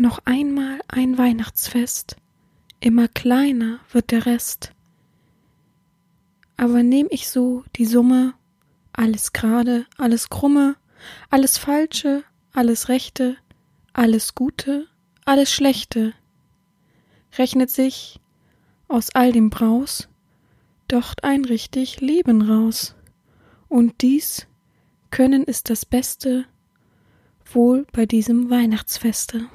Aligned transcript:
Noch 0.00 0.20
einmal 0.26 0.80
ein 0.86 1.18
Weihnachtsfest, 1.18 2.16
immer 2.78 3.08
kleiner 3.08 3.80
wird 3.90 4.12
der 4.12 4.26
Rest. 4.26 4.72
Aber 6.56 6.84
nehm 6.84 7.08
ich 7.10 7.28
so 7.28 7.64
die 7.74 7.84
Summe, 7.84 8.34
alles 8.92 9.32
gerade, 9.32 9.86
alles 9.96 10.30
krumme, 10.30 10.76
alles 11.30 11.58
Falsche, 11.58 12.22
alles 12.52 12.88
Rechte, 12.88 13.38
alles 13.92 14.36
Gute, 14.36 14.86
alles 15.24 15.52
Schlechte, 15.52 16.14
rechnet 17.36 17.70
sich 17.70 18.20
aus 18.86 19.10
all 19.16 19.32
dem 19.32 19.50
Braus 19.50 20.08
doch 20.86 21.14
ein 21.22 21.44
richtig 21.44 22.00
Leben 22.00 22.42
raus. 22.42 22.94
Und 23.68 24.00
dies 24.02 24.46
können 25.10 25.42
ist 25.42 25.70
das 25.70 25.84
Beste, 25.84 26.46
wohl 27.52 27.84
bei 27.90 28.06
diesem 28.06 28.48
Weihnachtsfeste. 28.48 29.48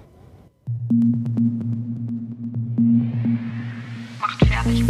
Macht 4.20 4.46
fertig. 4.46 4.84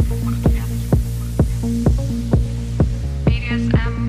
BDSM. 3.25 4.03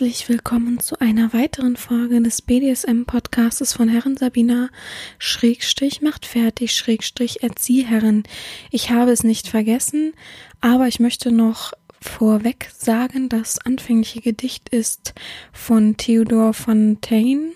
Herzlich 0.00 0.30
willkommen 0.30 0.80
zu 0.80 0.98
einer 0.98 1.34
weiteren 1.34 1.76
Folge 1.76 2.22
des 2.22 2.40
BDSM-Podcastes 2.40 3.74
von 3.74 3.88
Herren 3.90 4.16
Sabina, 4.16 4.70
Schrägstrich 5.18 6.00
macht 6.00 6.24
fertig, 6.24 6.74
Schrägstrich 6.74 7.42
Erzieherin. 7.42 8.22
Ich 8.70 8.90
habe 8.90 9.10
es 9.10 9.24
nicht 9.24 9.46
vergessen, 9.46 10.14
aber 10.62 10.88
ich 10.88 11.00
möchte 11.00 11.30
noch 11.32 11.72
vorweg 12.00 12.70
sagen, 12.76 13.28
das 13.28 13.58
anfängliche 13.58 14.20
Gedicht 14.20 14.68
ist 14.70 15.14
von 15.52 15.96
Theodor 15.96 16.54
Fontaine. 16.54 17.52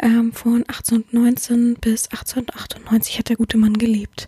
Ähm, 0.00 0.32
von 0.32 0.64
1819 0.66 1.76
bis 1.80 2.08
1898 2.08 3.18
hat 3.18 3.28
der 3.28 3.36
gute 3.36 3.56
Mann 3.58 3.74
gelebt. 3.74 4.26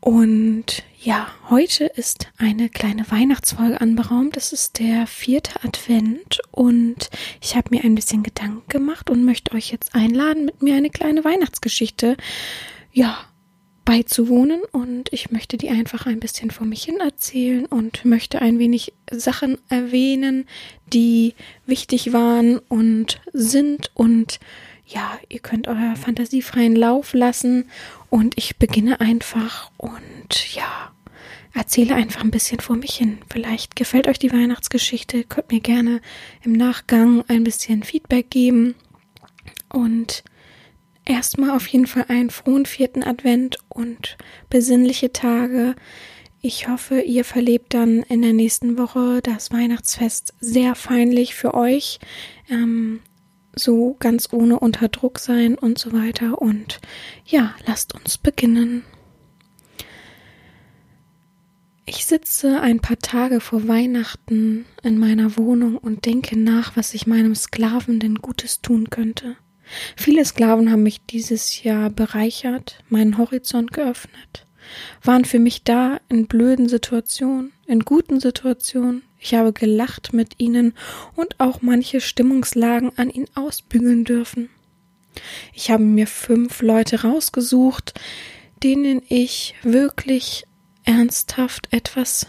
Und 0.00 0.82
ja, 1.00 1.28
heute 1.48 1.84
ist 1.84 2.28
eine 2.36 2.68
kleine 2.68 3.08
Weihnachtsfolge 3.10 3.80
anberaumt. 3.80 4.36
Es 4.36 4.52
ist 4.52 4.80
der 4.80 5.06
vierte 5.06 5.62
Advent 5.64 6.40
und 6.50 7.08
ich 7.40 7.54
habe 7.54 7.68
mir 7.70 7.84
ein 7.84 7.94
bisschen 7.94 8.24
Gedanken 8.24 8.68
gemacht 8.68 9.10
und 9.10 9.24
möchte 9.24 9.52
euch 9.54 9.70
jetzt 9.70 9.94
einladen, 9.94 10.46
mit 10.46 10.60
mir 10.60 10.74
eine 10.74 10.90
kleine 10.90 11.24
Weihnachtsgeschichte, 11.24 12.16
ja, 12.92 13.16
beizuwohnen 13.84 14.62
und 14.70 15.12
ich 15.12 15.30
möchte 15.30 15.56
die 15.56 15.70
einfach 15.70 16.06
ein 16.06 16.20
bisschen 16.20 16.50
vor 16.50 16.66
mich 16.66 16.84
hin 16.84 17.00
erzählen 17.00 17.66
und 17.66 18.04
möchte 18.04 18.40
ein 18.40 18.58
wenig 18.58 18.92
Sachen 19.10 19.58
erwähnen, 19.68 20.46
die 20.92 21.34
wichtig 21.66 22.12
waren 22.12 22.58
und 22.68 23.20
sind 23.32 23.90
und 23.94 24.38
ja, 24.86 25.18
ihr 25.28 25.40
könnt 25.40 25.68
euer 25.68 25.96
fantasiefreien 25.96 26.76
Lauf 26.76 27.14
lassen 27.14 27.70
und 28.10 28.36
ich 28.36 28.58
beginne 28.58 29.00
einfach 29.00 29.70
und 29.78 30.54
ja, 30.54 30.92
erzähle 31.54 31.94
einfach 31.94 32.22
ein 32.22 32.30
bisschen 32.30 32.60
vor 32.60 32.76
mich 32.76 32.94
hin. 32.94 33.18
Vielleicht 33.30 33.76
gefällt 33.76 34.08
euch 34.08 34.18
die 34.18 34.32
Weihnachtsgeschichte, 34.32 35.24
könnt 35.24 35.50
mir 35.50 35.60
gerne 35.60 36.00
im 36.42 36.52
Nachgang 36.52 37.24
ein 37.28 37.44
bisschen 37.44 37.82
Feedback 37.82 38.30
geben 38.30 38.74
und 39.70 40.24
erstmal 41.04 41.50
auf 41.50 41.66
jeden 41.66 41.86
Fall 41.86 42.06
einen 42.08 42.30
frohen 42.30 42.66
vierten 42.66 43.02
Advent 43.02 43.58
und 43.68 44.16
besinnliche 44.50 45.12
Tage. 45.12 45.74
Ich 46.40 46.68
hoffe, 46.68 47.00
ihr 47.00 47.24
verlebt 47.24 47.74
dann 47.74 48.02
in 48.02 48.22
der 48.22 48.32
nächsten 48.32 48.78
Woche 48.78 49.20
das 49.22 49.52
Weihnachtsfest 49.52 50.34
sehr 50.40 50.74
feinlich 50.74 51.34
für 51.34 51.54
euch. 51.54 52.00
Ähm, 52.50 53.00
so 53.54 53.96
ganz 53.98 54.32
ohne 54.32 54.58
unter 54.58 54.88
Druck 54.88 55.18
sein 55.18 55.56
und 55.56 55.78
so 55.78 55.92
weiter. 55.92 56.40
Und 56.40 56.80
ja, 57.26 57.54
lasst 57.66 57.94
uns 57.94 58.18
beginnen. 58.18 58.82
Ich 61.84 62.06
sitze 62.06 62.60
ein 62.60 62.80
paar 62.80 62.98
Tage 62.98 63.40
vor 63.40 63.68
Weihnachten 63.68 64.64
in 64.82 64.98
meiner 64.98 65.36
Wohnung 65.36 65.76
und 65.76 66.06
denke 66.06 66.38
nach, 66.38 66.76
was 66.76 66.94
ich 66.94 67.06
meinem 67.06 67.34
Sklaven 67.34 68.00
denn 68.00 68.16
Gutes 68.16 68.62
tun 68.62 68.88
könnte. 68.88 69.36
Viele 69.96 70.24
Sklaven 70.24 70.70
haben 70.70 70.82
mich 70.82 71.04
dieses 71.06 71.62
Jahr 71.62 71.90
bereichert, 71.90 72.78
meinen 72.88 73.18
Horizont 73.18 73.72
geöffnet, 73.72 74.46
waren 75.02 75.24
für 75.24 75.38
mich 75.38 75.64
da 75.64 76.00
in 76.08 76.26
blöden 76.26 76.68
Situationen, 76.68 77.52
in 77.66 77.80
guten 77.80 78.20
Situationen. 78.20 79.02
Ich 79.18 79.34
habe 79.34 79.52
gelacht 79.52 80.12
mit 80.12 80.40
ihnen 80.40 80.74
und 81.14 81.38
auch 81.38 81.62
manche 81.62 82.00
Stimmungslagen 82.00 82.92
an 82.96 83.10
ihnen 83.10 83.28
ausbügeln 83.34 84.04
dürfen. 84.04 84.48
Ich 85.52 85.70
habe 85.70 85.84
mir 85.84 86.06
fünf 86.06 86.62
Leute 86.62 87.02
rausgesucht, 87.02 87.94
denen 88.62 89.02
ich 89.08 89.54
wirklich 89.62 90.44
ernsthaft 90.84 91.68
etwas 91.72 92.26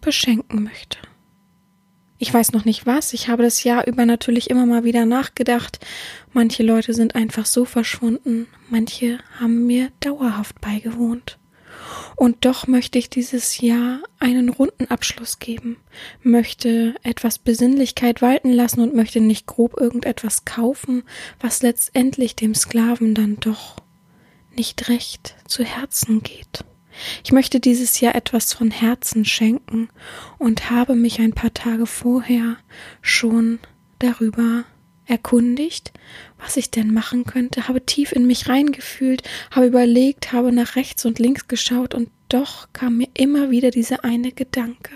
beschenken 0.00 0.64
möchte. 0.64 0.98
Ich 2.22 2.32
weiß 2.32 2.52
noch 2.52 2.64
nicht 2.64 2.86
was. 2.86 3.14
Ich 3.14 3.26
habe 3.26 3.42
das 3.42 3.64
Jahr 3.64 3.88
über 3.88 4.06
natürlich 4.06 4.48
immer 4.48 4.64
mal 4.64 4.84
wieder 4.84 5.06
nachgedacht. 5.06 5.84
Manche 6.32 6.62
Leute 6.62 6.94
sind 6.94 7.16
einfach 7.16 7.46
so 7.46 7.64
verschwunden. 7.64 8.46
Manche 8.70 9.18
haben 9.40 9.66
mir 9.66 9.90
dauerhaft 9.98 10.60
beigewohnt. 10.60 11.40
Und 12.14 12.44
doch 12.44 12.68
möchte 12.68 12.96
ich 12.96 13.10
dieses 13.10 13.60
Jahr 13.60 14.04
einen 14.20 14.50
runden 14.50 14.86
Abschluss 14.88 15.40
geben, 15.40 15.78
möchte 16.22 16.94
etwas 17.02 17.40
Besinnlichkeit 17.40 18.22
walten 18.22 18.52
lassen 18.52 18.82
und 18.82 18.94
möchte 18.94 19.20
nicht 19.20 19.48
grob 19.48 19.80
irgendetwas 19.80 20.44
kaufen, 20.44 21.02
was 21.40 21.62
letztendlich 21.62 22.36
dem 22.36 22.54
Sklaven 22.54 23.16
dann 23.16 23.40
doch 23.40 23.74
nicht 24.54 24.88
recht 24.88 25.34
zu 25.48 25.64
Herzen 25.64 26.22
geht. 26.22 26.64
Ich 27.24 27.32
möchte 27.32 27.60
dieses 27.60 28.00
Jahr 28.00 28.14
etwas 28.14 28.52
von 28.52 28.70
Herzen 28.70 29.24
schenken 29.24 29.88
und 30.38 30.70
habe 30.70 30.94
mich 30.94 31.20
ein 31.20 31.32
paar 31.32 31.54
Tage 31.54 31.86
vorher 31.86 32.56
schon 33.00 33.58
darüber 33.98 34.64
erkundigt, 35.06 35.92
was 36.38 36.56
ich 36.56 36.70
denn 36.70 36.92
machen 36.92 37.24
könnte, 37.24 37.68
habe 37.68 37.84
tief 37.84 38.12
in 38.12 38.26
mich 38.26 38.48
reingefühlt, 38.48 39.22
habe 39.50 39.66
überlegt, 39.66 40.32
habe 40.32 40.52
nach 40.52 40.76
rechts 40.76 41.04
und 41.04 41.18
links 41.18 41.48
geschaut 41.48 41.94
und 41.94 42.08
doch 42.28 42.68
kam 42.72 42.98
mir 42.98 43.08
immer 43.14 43.50
wieder 43.50 43.70
dieser 43.70 44.04
eine 44.04 44.32
Gedanke. 44.32 44.92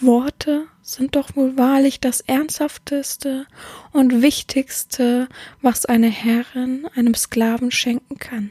Worte 0.00 0.66
sind 0.82 1.16
doch 1.16 1.36
wohl 1.36 1.56
wahrlich 1.56 2.00
das 2.00 2.20
Ernsthafteste 2.22 3.46
und 3.92 4.22
Wichtigste, 4.22 5.28
was 5.60 5.86
eine 5.86 6.08
Herrin 6.08 6.86
einem 6.94 7.14
Sklaven 7.14 7.70
schenken 7.70 8.18
kann. 8.18 8.50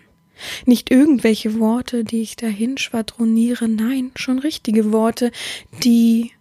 Nicht 0.66 0.92
irgendwelche 0.92 1.60
Worte, 1.60 2.04
die 2.04 2.22
ich 2.22 2.36
dahin 2.36 2.78
schwadroniere, 2.78 3.68
nein, 3.68 4.12
schon 4.16 4.40
richtige 4.40 4.92
Worte, 4.92 5.32
die 5.84 6.32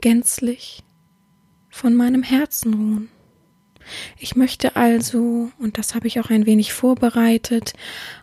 gänzlich 0.00 0.82
von 1.68 1.94
meinem 1.94 2.22
Herzen 2.22 2.74
ruhen. 2.74 3.08
Ich 4.18 4.36
möchte 4.36 4.76
also, 4.76 5.50
und 5.58 5.78
das 5.78 5.94
habe 5.94 6.06
ich 6.06 6.20
auch 6.20 6.30
ein 6.30 6.46
wenig 6.46 6.72
vorbereitet, 6.72 7.72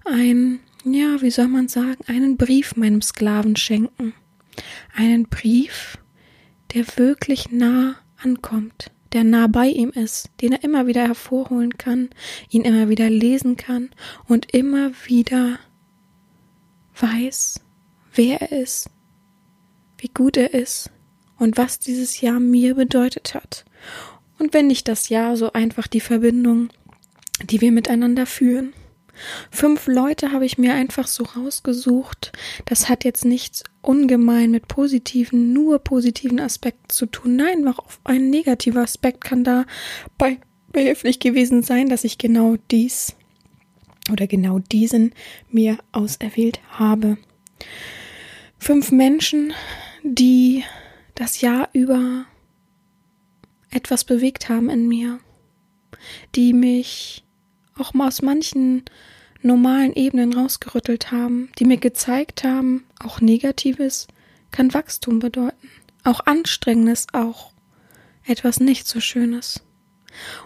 ein, 0.05 0.59
ja, 0.85 1.21
wie 1.21 1.31
soll 1.31 1.47
man 1.47 1.67
sagen, 1.67 2.03
einen 2.07 2.37
Brief 2.37 2.75
meinem 2.75 3.01
Sklaven 3.01 3.55
schenken. 3.55 4.13
Einen 4.95 5.27
Brief, 5.27 5.97
der 6.73 6.85
wirklich 6.97 7.51
nah 7.51 7.95
ankommt, 8.17 8.91
der 9.13 9.23
nah 9.23 9.47
bei 9.47 9.67
ihm 9.67 9.89
ist, 9.89 10.29
den 10.41 10.53
er 10.53 10.63
immer 10.63 10.87
wieder 10.87 11.01
hervorholen 11.07 11.77
kann, 11.77 12.09
ihn 12.49 12.63
immer 12.63 12.89
wieder 12.89 13.09
lesen 13.09 13.57
kann 13.57 13.89
und 14.27 14.53
immer 14.53 14.91
wieder 15.05 15.59
weiß, 16.99 17.61
wer 18.13 18.41
er 18.41 18.61
ist, 18.61 18.89
wie 19.97 20.09
gut 20.09 20.37
er 20.37 20.53
ist 20.53 20.91
und 21.37 21.57
was 21.57 21.79
dieses 21.79 22.21
Jahr 22.21 22.39
mir 22.39 22.75
bedeutet 22.75 23.33
hat. 23.33 23.65
Und 24.39 24.53
wenn 24.53 24.67
nicht 24.67 24.87
das 24.87 25.09
Jahr, 25.09 25.37
so 25.37 25.53
einfach 25.53 25.87
die 25.87 26.01
Verbindung, 26.01 26.69
die 27.43 27.61
wir 27.61 27.71
miteinander 27.71 28.25
führen. 28.25 28.73
Fünf 29.51 29.87
Leute 29.87 30.31
habe 30.31 30.45
ich 30.45 30.57
mir 30.57 30.73
einfach 30.73 31.07
so 31.07 31.23
rausgesucht. 31.23 32.31
Das 32.65 32.89
hat 32.89 33.03
jetzt 33.03 33.25
nichts 33.25 33.63
ungemein 33.81 34.51
mit 34.51 34.67
positiven, 34.67 35.53
nur 35.53 35.79
positiven 35.79 36.39
Aspekten 36.39 36.89
zu 36.89 37.05
tun. 37.05 37.35
Nein, 37.35 37.67
auch 37.67 37.85
ein 38.03 38.29
negativer 38.29 38.81
Aspekt 38.81 39.23
kann 39.23 39.43
da 39.43 39.65
bei 40.17 40.39
behilflich 40.71 41.19
gewesen 41.19 41.63
sein, 41.63 41.89
dass 41.89 42.03
ich 42.03 42.17
genau 42.17 42.57
dies 42.71 43.15
oder 44.11 44.27
genau 44.27 44.59
diesen 44.59 45.13
mir 45.49 45.77
auserwählt 45.91 46.59
habe. 46.69 47.17
Fünf 48.57 48.91
Menschen, 48.91 49.53
die 50.03 50.63
das 51.15 51.41
Jahr 51.41 51.69
über 51.73 52.25
etwas 53.69 54.03
bewegt 54.03 54.49
haben 54.49 54.69
in 54.69 54.87
mir, 54.87 55.19
die 56.35 56.53
mich 56.53 57.23
auch 57.79 57.93
mal 57.93 58.07
aus 58.07 58.21
manchen 58.21 58.83
normalen 59.41 59.93
Ebenen 59.93 60.33
rausgerüttelt 60.33 61.11
haben, 61.11 61.49
die 61.59 61.65
mir 61.65 61.77
gezeigt 61.77 62.43
haben, 62.43 62.85
auch 62.99 63.21
Negatives 63.21 64.07
kann 64.51 64.73
Wachstum 64.73 65.19
bedeuten. 65.19 65.69
auch 66.03 66.25
Anstrengendes, 66.25 67.07
auch 67.11 67.51
etwas 68.25 68.59
nicht 68.61 68.87
so 68.87 69.01
Schönes. 69.01 69.61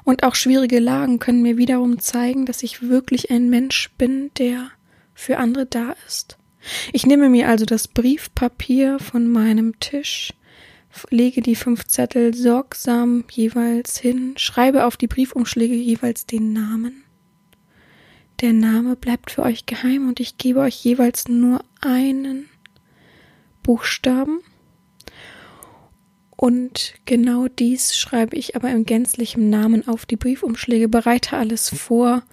Und 0.04 0.24
auch 0.24 0.36
schwierige 0.36 0.80
Lagen 0.80 1.20
können 1.20 1.44
mir 1.44 1.58
wiederum 1.58 2.00
zeigen, 2.00 2.46
dass 2.46 2.64
ich 2.64 2.82
wirklich 2.82 3.30
ein 3.30 3.50
Mensch 3.50 3.92
bin, 3.98 4.32
der 4.38 4.72
für 5.14 5.38
andere 5.38 5.68
da 5.68 5.96
ist. 6.08 6.38
Ich 6.94 7.06
nehme 7.06 7.30
mir 7.30 7.48
also 7.48 7.66
das 7.66 7.88
Briefpapier 7.88 9.00
von 9.00 9.32
meinem 9.32 9.80
Tisch, 9.80 10.34
lege 11.10 11.42
die 11.42 11.56
fünf 11.56 11.86
Zettel 11.86 12.34
sorgsam 12.34 13.24
jeweils 13.32 13.98
hin, 13.98 14.34
schreibe 14.38 14.86
auf 14.86 14.98
die 14.98 15.08
Briefumschläge 15.08 15.76
jeweils 15.76 16.26
den 16.26 16.54
Namen. 16.54 17.04
Der 18.42 18.54
Name 18.54 18.96
bleibt 18.96 19.30
für 19.30 19.44
euch 19.44 19.68
geheim 19.68 20.10
und 20.10 20.20
ich 20.20 20.38
gebe 20.38 20.62
euch 20.62 20.84
jeweils 20.84 21.28
nur 21.28 21.64
einen 21.80 22.50
Buchstaben. 23.62 24.40
Und 26.36 26.96
genau 27.06 27.48
dies 27.48 27.96
schreibe 27.96 28.36
ich 28.36 28.56
aber 28.56 28.72
im 28.72 28.84
gänzlichen 28.84 29.52
Namen 29.52 29.88
auf 29.88 30.08
die 30.08 30.16
Briefumschläge, 30.16 30.90
bereite 30.90 31.38
alles 31.38 31.70
vor 31.70 32.24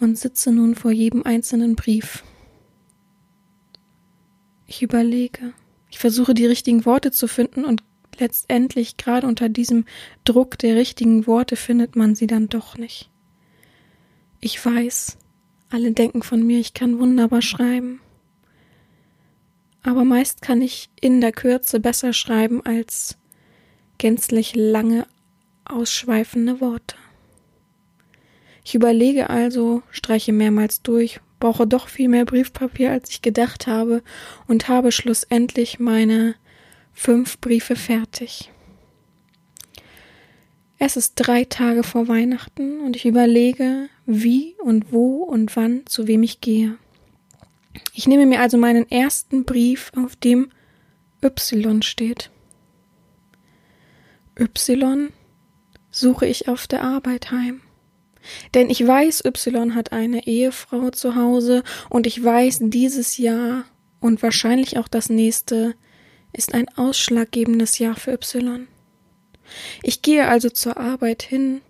und 0.00 0.16
sitze 0.16 0.50
nun 0.50 0.74
vor 0.74 0.92
jedem 0.92 1.24
einzelnen 1.24 1.76
Brief. 1.76 2.24
Ich 4.66 4.82
überlege, 4.82 5.52
ich 5.90 5.98
versuche 5.98 6.32
die 6.32 6.46
richtigen 6.46 6.86
Worte 6.86 7.10
zu 7.10 7.28
finden 7.28 7.66
und 7.66 7.82
letztendlich 8.18 8.96
gerade 8.96 9.26
unter 9.26 9.50
diesem 9.50 9.84
Druck 10.24 10.56
der 10.56 10.76
richtigen 10.76 11.26
Worte 11.26 11.56
findet 11.56 11.96
man 11.96 12.14
sie 12.14 12.26
dann 12.26 12.48
doch 12.48 12.78
nicht. 12.78 13.10
Ich 14.40 14.64
weiß, 14.64 15.18
alle 15.70 15.92
denken 15.92 16.22
von 16.22 16.46
mir, 16.46 16.58
ich 16.58 16.74
kann 16.74 16.98
wunderbar 16.98 17.42
schreiben. 17.42 18.00
Aber 19.82 20.04
meist 20.04 20.42
kann 20.42 20.60
ich 20.60 20.90
in 21.00 21.20
der 21.20 21.32
Kürze 21.32 21.80
besser 21.80 22.12
schreiben 22.12 22.64
als 22.64 23.16
gänzlich 23.98 24.54
lange, 24.54 25.06
ausschweifende 25.64 26.60
Worte. 26.60 26.96
Ich 28.64 28.74
überlege 28.74 29.30
also, 29.30 29.82
streiche 29.90 30.32
mehrmals 30.32 30.82
durch, 30.82 31.20
brauche 31.38 31.66
doch 31.66 31.88
viel 31.88 32.08
mehr 32.08 32.24
Briefpapier, 32.24 32.90
als 32.90 33.10
ich 33.10 33.22
gedacht 33.22 33.66
habe, 33.66 34.02
und 34.46 34.68
habe 34.68 34.92
schlussendlich 34.92 35.78
meine 35.78 36.34
fünf 36.92 37.40
Briefe 37.40 37.76
fertig. 37.76 38.50
Es 40.78 40.96
ist 40.96 41.14
drei 41.16 41.44
Tage 41.44 41.82
vor 41.82 42.08
Weihnachten 42.08 42.80
und 42.80 42.96
ich 42.96 43.04
überlege, 43.04 43.88
wie 44.10 44.56
und 44.62 44.92
wo 44.92 45.22
und 45.22 45.54
wann 45.56 45.86
zu 45.86 46.06
wem 46.06 46.22
ich 46.22 46.40
gehe. 46.40 46.76
Ich 47.94 48.08
nehme 48.08 48.26
mir 48.26 48.40
also 48.40 48.58
meinen 48.58 48.90
ersten 48.90 49.44
Brief, 49.44 49.92
auf 49.96 50.16
dem 50.16 50.50
Y 51.22 51.82
steht. 51.82 52.30
Y 54.38 55.12
suche 55.90 56.26
ich 56.26 56.48
auf 56.48 56.66
der 56.66 56.82
Arbeit 56.82 57.30
heim. 57.30 57.60
Denn 58.54 58.68
ich 58.68 58.86
weiß, 58.86 59.24
Y 59.24 59.74
hat 59.74 59.92
eine 59.92 60.26
Ehefrau 60.26 60.90
zu 60.90 61.14
Hause 61.14 61.62
und 61.88 62.06
ich 62.06 62.22
weiß, 62.22 62.58
dieses 62.62 63.16
Jahr 63.16 63.64
und 64.00 64.22
wahrscheinlich 64.22 64.78
auch 64.78 64.88
das 64.88 65.08
nächste 65.08 65.74
ist 66.32 66.54
ein 66.54 66.68
ausschlaggebendes 66.76 67.78
Jahr 67.78 67.96
für 67.96 68.12
Y. 68.12 68.66
Ich 69.82 70.02
gehe 70.02 70.28
also 70.28 70.48
zur 70.48 70.76
Arbeit 70.76 71.22
hin, 71.22 71.60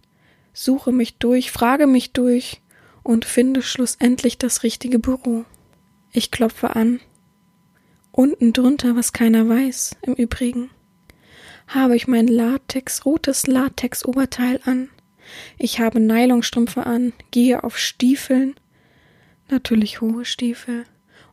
suche 0.52 0.92
mich 0.92 1.18
durch, 1.18 1.50
frage 1.50 1.86
mich 1.86 2.12
durch 2.12 2.60
und 3.02 3.24
finde 3.24 3.62
schlussendlich 3.62 4.38
das 4.38 4.62
richtige 4.62 4.98
Büro. 4.98 5.44
Ich 6.12 6.30
klopfe 6.30 6.76
an. 6.76 7.00
Unten 8.12 8.52
drunter, 8.52 8.96
was 8.96 9.12
keiner 9.12 9.48
weiß, 9.48 9.96
im 10.02 10.14
Übrigen, 10.14 10.70
habe 11.68 11.94
ich 11.94 12.08
mein 12.08 12.26
Latex, 12.26 13.06
rotes 13.06 13.46
Latex-Oberteil 13.46 14.60
an 14.64 14.90
ich 15.58 15.80
habe 15.80 16.00
Nylonstrümpfe 16.00 16.86
an, 16.86 17.12
gehe 17.30 17.64
auf 17.64 17.78
Stiefeln, 17.78 18.54
natürlich 19.48 20.00
hohe 20.00 20.24
Stiefel, 20.24 20.84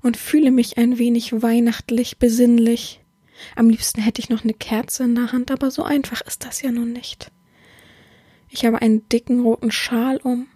und 0.01 0.17
fühle 0.17 0.51
mich 0.51 0.77
ein 0.77 0.97
wenig 0.97 1.41
weihnachtlich 1.41 2.17
besinnlich. 2.17 3.01
Am 3.55 3.69
liebsten 3.69 4.01
hätte 4.01 4.21
ich 4.21 4.29
noch 4.29 4.43
eine 4.43 4.53
Kerze 4.53 5.03
in 5.03 5.15
der 5.15 5.31
Hand, 5.31 5.51
aber 5.51 5.71
so 5.71 5.83
einfach 5.83 6.21
ist 6.21 6.45
das 6.45 6.61
ja 6.61 6.71
nun 6.71 6.93
nicht. 6.93 7.31
Ich 8.49 8.65
habe 8.65 8.81
einen 8.81 9.07
dicken 9.09 9.41
roten 9.41 9.71
Schal 9.71 10.17
um, 10.23 10.47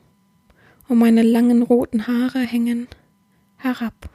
und 0.88 0.98
meine 0.98 1.24
langen 1.24 1.62
roten 1.62 2.08
Haare 2.08 2.40
hängen 2.40 2.88
herab. 3.58 4.10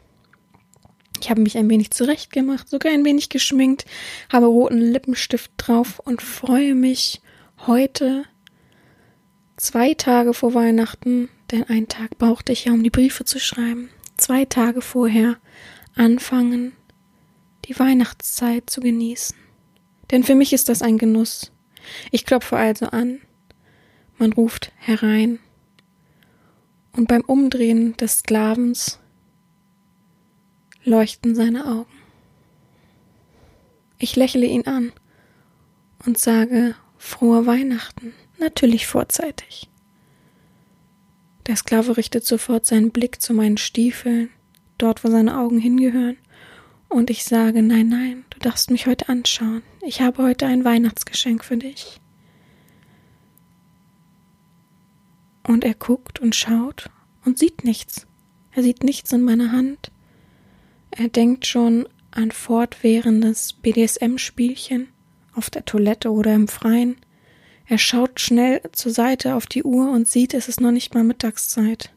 Ich 1.20 1.30
habe 1.30 1.40
mich 1.40 1.56
ein 1.56 1.70
wenig 1.70 1.90
zurechtgemacht, 1.90 2.68
sogar 2.68 2.92
ein 2.92 3.04
wenig 3.04 3.30
geschminkt, 3.30 3.86
habe 4.30 4.46
roten 4.46 4.80
Lippenstift 4.80 5.52
drauf 5.56 6.00
und 6.00 6.20
freue 6.20 6.74
mich, 6.74 7.22
heute 7.66 8.24
zwei 9.56 9.94
Tage 9.94 10.34
vor 10.34 10.52
Weihnachten, 10.52 11.30
denn 11.50 11.64
einen 11.64 11.88
Tag 11.88 12.18
brauchte 12.18 12.52
ich 12.52 12.66
ja, 12.66 12.72
um 12.72 12.82
die 12.82 12.90
Briefe 12.90 13.24
zu 13.24 13.40
schreiben, 13.40 13.88
zwei 14.16 14.44
Tage 14.44 14.82
vorher 14.82 15.38
anfangen, 15.94 16.72
die 17.64 17.78
Weihnachtszeit 17.78 18.68
zu 18.68 18.80
genießen. 18.80 19.36
Denn 20.10 20.22
für 20.22 20.34
mich 20.34 20.52
ist 20.52 20.68
das 20.68 20.82
ein 20.82 20.98
Genuss. 20.98 21.52
Ich 22.10 22.26
klopfe 22.26 22.56
also 22.56 22.86
an, 22.86 23.20
man 24.18 24.32
ruft 24.32 24.72
herein, 24.76 25.38
und 26.92 27.08
beim 27.08 27.22
Umdrehen 27.22 27.96
des 27.98 28.18
Sklavens 28.18 28.98
leuchten 30.84 31.34
seine 31.34 31.66
Augen. 31.66 31.92
Ich 33.98 34.16
lächle 34.16 34.46
ihn 34.46 34.66
an 34.66 34.92
und 36.06 36.18
sage 36.18 36.74
frohe 36.96 37.46
Weihnachten 37.46 38.14
natürlich 38.38 38.86
vorzeitig. 38.86 39.68
Der 41.46 41.56
Sklave 41.56 41.96
richtet 41.96 42.24
sofort 42.24 42.66
seinen 42.66 42.90
Blick 42.90 43.20
zu 43.20 43.32
meinen 43.32 43.56
Stiefeln, 43.56 44.30
dort 44.78 45.04
wo 45.04 45.10
seine 45.10 45.38
Augen 45.38 45.58
hingehören, 45.58 46.18
und 46.88 47.10
ich 47.10 47.24
sage, 47.24 47.62
nein, 47.62 47.88
nein, 47.88 48.24
du 48.30 48.38
darfst 48.38 48.70
mich 48.70 48.86
heute 48.86 49.08
anschauen. 49.08 49.62
Ich 49.82 50.00
habe 50.00 50.22
heute 50.22 50.46
ein 50.46 50.64
Weihnachtsgeschenk 50.64 51.44
für 51.44 51.56
dich. 51.56 52.00
Und 55.46 55.64
er 55.64 55.74
guckt 55.74 56.18
und 56.20 56.34
schaut 56.34 56.90
und 57.24 57.38
sieht 57.38 57.64
nichts. 57.64 58.06
Er 58.50 58.62
sieht 58.62 58.82
nichts 58.82 59.12
in 59.12 59.22
meiner 59.22 59.52
Hand. 59.52 59.90
Er 60.90 61.08
denkt 61.08 61.46
schon 61.46 61.88
an 62.10 62.30
fortwährendes 62.30 63.52
BDSM-Spielchen 63.52 64.88
auf 65.34 65.50
der 65.50 65.64
Toilette 65.64 66.10
oder 66.10 66.34
im 66.34 66.48
Freien. 66.48 66.96
Er 67.66 67.78
schaut 67.78 68.20
schnell 68.20 68.62
zur 68.72 68.92
Seite 68.92 69.34
auf 69.34 69.46
die 69.46 69.62
Uhr 69.62 69.90
und 69.90 70.08
sieht, 70.08 70.34
es 70.34 70.48
ist 70.48 70.60
noch 70.60 70.70
nicht 70.70 70.94
mal 70.94 71.04
Mittagszeit. 71.04 71.92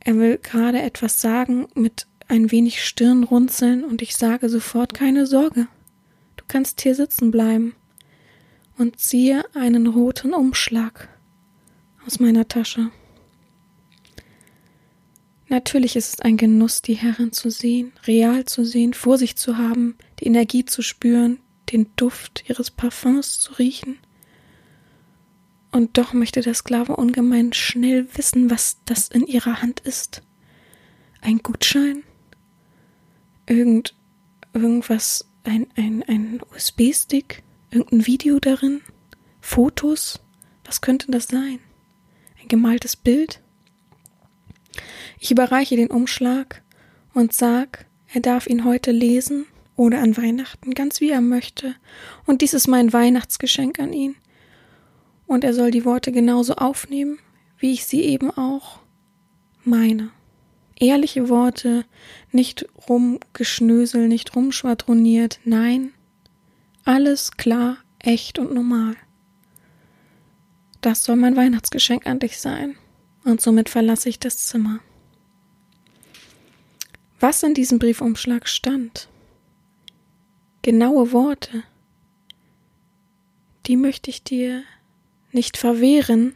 Er 0.00 0.16
will 0.18 0.38
gerade 0.38 0.82
etwas 0.82 1.20
sagen 1.20 1.68
mit 1.74 2.06
ein 2.28 2.50
wenig 2.50 2.84
Stirnrunzeln 2.84 3.84
und 3.84 4.02
ich 4.02 4.16
sage 4.16 4.48
sofort 4.48 4.94
keine 4.94 5.26
Sorge. 5.26 5.68
Du 6.36 6.44
kannst 6.48 6.80
hier 6.82 6.94
sitzen 6.94 7.30
bleiben 7.30 7.74
und 8.78 8.98
ziehe 8.98 9.44
einen 9.54 9.86
roten 9.86 10.34
Umschlag 10.34 11.08
aus 12.06 12.20
meiner 12.20 12.48
Tasche. 12.48 12.90
Natürlich 15.48 15.96
ist 15.96 16.14
es 16.14 16.20
ein 16.20 16.38
Genuss, 16.38 16.80
die 16.80 16.94
Herren 16.94 17.32
zu 17.32 17.50
sehen, 17.50 17.92
real 18.06 18.46
zu 18.46 18.64
sehen, 18.64 18.94
vor 18.94 19.18
sich 19.18 19.36
zu 19.36 19.58
haben, 19.58 19.96
die 20.18 20.24
Energie 20.24 20.64
zu 20.64 20.80
spüren, 20.80 21.40
den 21.70 21.90
Duft 21.96 22.44
ihres 22.48 22.70
Parfums 22.70 23.38
zu 23.38 23.52
riechen. 23.54 23.98
Und 25.70 25.98
doch 25.98 26.14
möchte 26.14 26.40
der 26.40 26.54
Sklave 26.54 26.96
ungemein 26.96 27.52
schnell 27.52 28.06
wissen, 28.14 28.50
was 28.50 28.78
das 28.84 29.08
in 29.08 29.26
ihrer 29.26 29.60
Hand 29.60 29.80
ist. 29.80 30.22
Ein 31.20 31.38
Gutschein? 31.38 32.02
Irgend, 33.46 33.94
irgendwas, 34.54 35.28
ein, 35.44 35.66
ein, 35.76 36.02
ein 36.04 36.40
USB-Stick? 36.54 37.42
Irgendein 37.70 38.06
Video 38.06 38.38
darin? 38.38 38.80
Fotos? 39.40 40.20
Was 40.64 40.80
könnte 40.80 41.10
das 41.10 41.28
sein? 41.28 41.58
Gemaltes 42.52 42.96
Bild? 42.96 43.40
Ich 45.18 45.30
überreiche 45.30 45.74
den 45.74 45.90
Umschlag 45.90 46.60
und 47.14 47.32
sag, 47.32 47.86
er 48.12 48.20
darf 48.20 48.46
ihn 48.46 48.66
heute 48.66 48.90
lesen 48.90 49.46
oder 49.74 50.02
an 50.02 50.18
Weihnachten, 50.18 50.74
ganz 50.74 51.00
wie 51.00 51.08
er 51.08 51.22
möchte. 51.22 51.76
Und 52.26 52.42
dies 52.42 52.52
ist 52.52 52.68
mein 52.68 52.92
Weihnachtsgeschenk 52.92 53.78
an 53.78 53.94
ihn. 53.94 54.16
Und 55.26 55.44
er 55.44 55.54
soll 55.54 55.70
die 55.70 55.86
Worte 55.86 56.12
genauso 56.12 56.56
aufnehmen, 56.56 57.18
wie 57.56 57.72
ich 57.72 57.86
sie 57.86 58.02
eben 58.02 58.30
auch 58.30 58.80
meine. 59.64 60.10
Ehrliche 60.78 61.30
Worte, 61.30 61.86
nicht 62.32 62.66
rumgeschnösel, 62.86 64.08
nicht 64.08 64.36
rumschwadroniert, 64.36 65.40
nein, 65.46 65.94
alles 66.84 67.30
klar, 67.30 67.78
echt 67.98 68.38
und 68.38 68.52
normal. 68.52 68.94
Das 70.82 71.04
soll 71.04 71.14
mein 71.14 71.36
Weihnachtsgeschenk 71.36 72.06
an 72.06 72.18
dich 72.18 72.40
sein. 72.40 72.76
Und 73.24 73.40
somit 73.40 73.68
verlasse 73.68 74.08
ich 74.08 74.18
das 74.18 74.46
Zimmer. 74.48 74.80
Was 77.20 77.44
in 77.44 77.54
diesem 77.54 77.78
Briefumschlag 77.78 78.48
stand, 78.48 79.08
genaue 80.62 81.12
Worte, 81.12 81.62
die 83.66 83.76
möchte 83.76 84.10
ich 84.10 84.24
dir 84.24 84.64
nicht 85.30 85.56
verwehren, 85.56 86.34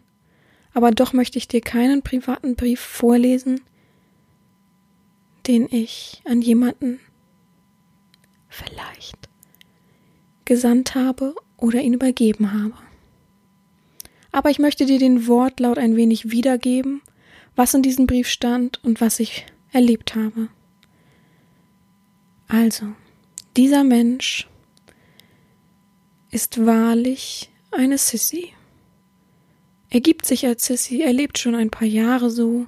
aber 0.73 0.93
doch 0.93 1.13
möchte 1.13 1.39
ich 1.39 1.49
dir 1.49 1.61
keinen 1.61 2.03
privaten 2.03 2.55
Brief 2.55 2.79
vorlesen, 2.79 3.63
den 5.49 5.67
ich 5.73 6.23
an 6.25 6.41
jemanden 6.41 7.01
vielleicht 8.49 9.29
gesandt 10.45 10.95
habe 10.95 11.35
oder 11.57 11.81
ihn 11.81 11.95
übergeben 11.95 12.53
habe. 12.53 12.86
Aber 14.37 14.51
ich 14.51 14.59
möchte 14.59 14.85
dir 14.85 14.99
den 14.99 15.29
Wortlaut 15.29 15.79
ein 15.79 15.97
wenig 15.97 16.31
wiedergeben, 16.31 17.01
was 17.55 17.73
in 17.73 17.81
diesem 17.81 18.07
Brief 18.07 18.29
stand 18.29 18.85
und 18.85 19.01
was 19.01 19.19
ich 19.19 19.47
erlebt 19.73 20.15
habe. 20.15 20.49
Also, 22.47 22.85
dieser 23.57 23.83
Mensch 23.83 24.47
ist 26.31 26.67
wahrlich 26.67 27.49
eine 27.71 27.97
Sissy. 27.97 28.53
Er 29.89 30.01
gibt 30.01 30.27
sich 30.27 30.45
als 30.45 30.67
Sissy, 30.67 31.01
er 31.01 31.15
lebt 31.15 31.39
schon 31.39 31.55
ein 31.55 31.71
paar 31.71 31.89
Jahre 31.89 32.29
so. 32.29 32.67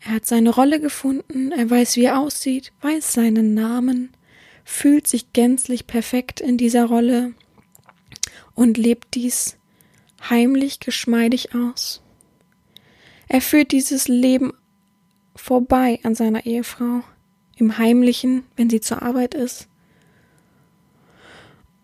Er 0.00 0.14
hat 0.14 0.26
seine 0.26 0.50
Rolle 0.50 0.80
gefunden, 0.80 1.52
er 1.52 1.70
weiß, 1.70 1.94
wie 1.94 2.06
er 2.06 2.18
aussieht, 2.18 2.72
weiß 2.80 3.12
seinen 3.12 3.54
Namen, 3.54 4.10
fühlt 4.64 5.06
sich 5.06 5.32
gänzlich 5.32 5.86
perfekt 5.86 6.40
in 6.40 6.58
dieser 6.58 6.86
Rolle 6.86 7.32
und 8.56 8.76
lebt 8.76 9.14
dies 9.14 9.56
heimlich 10.30 10.80
geschmeidig 10.80 11.54
aus. 11.54 12.02
Er 13.28 13.40
führt 13.40 13.72
dieses 13.72 14.08
Leben 14.08 14.52
vorbei 15.34 15.98
an 16.02 16.14
seiner 16.14 16.46
Ehefrau, 16.46 17.02
im 17.56 17.78
Heimlichen, 17.78 18.44
wenn 18.56 18.70
sie 18.70 18.80
zur 18.80 19.02
Arbeit 19.02 19.34
ist, 19.34 19.68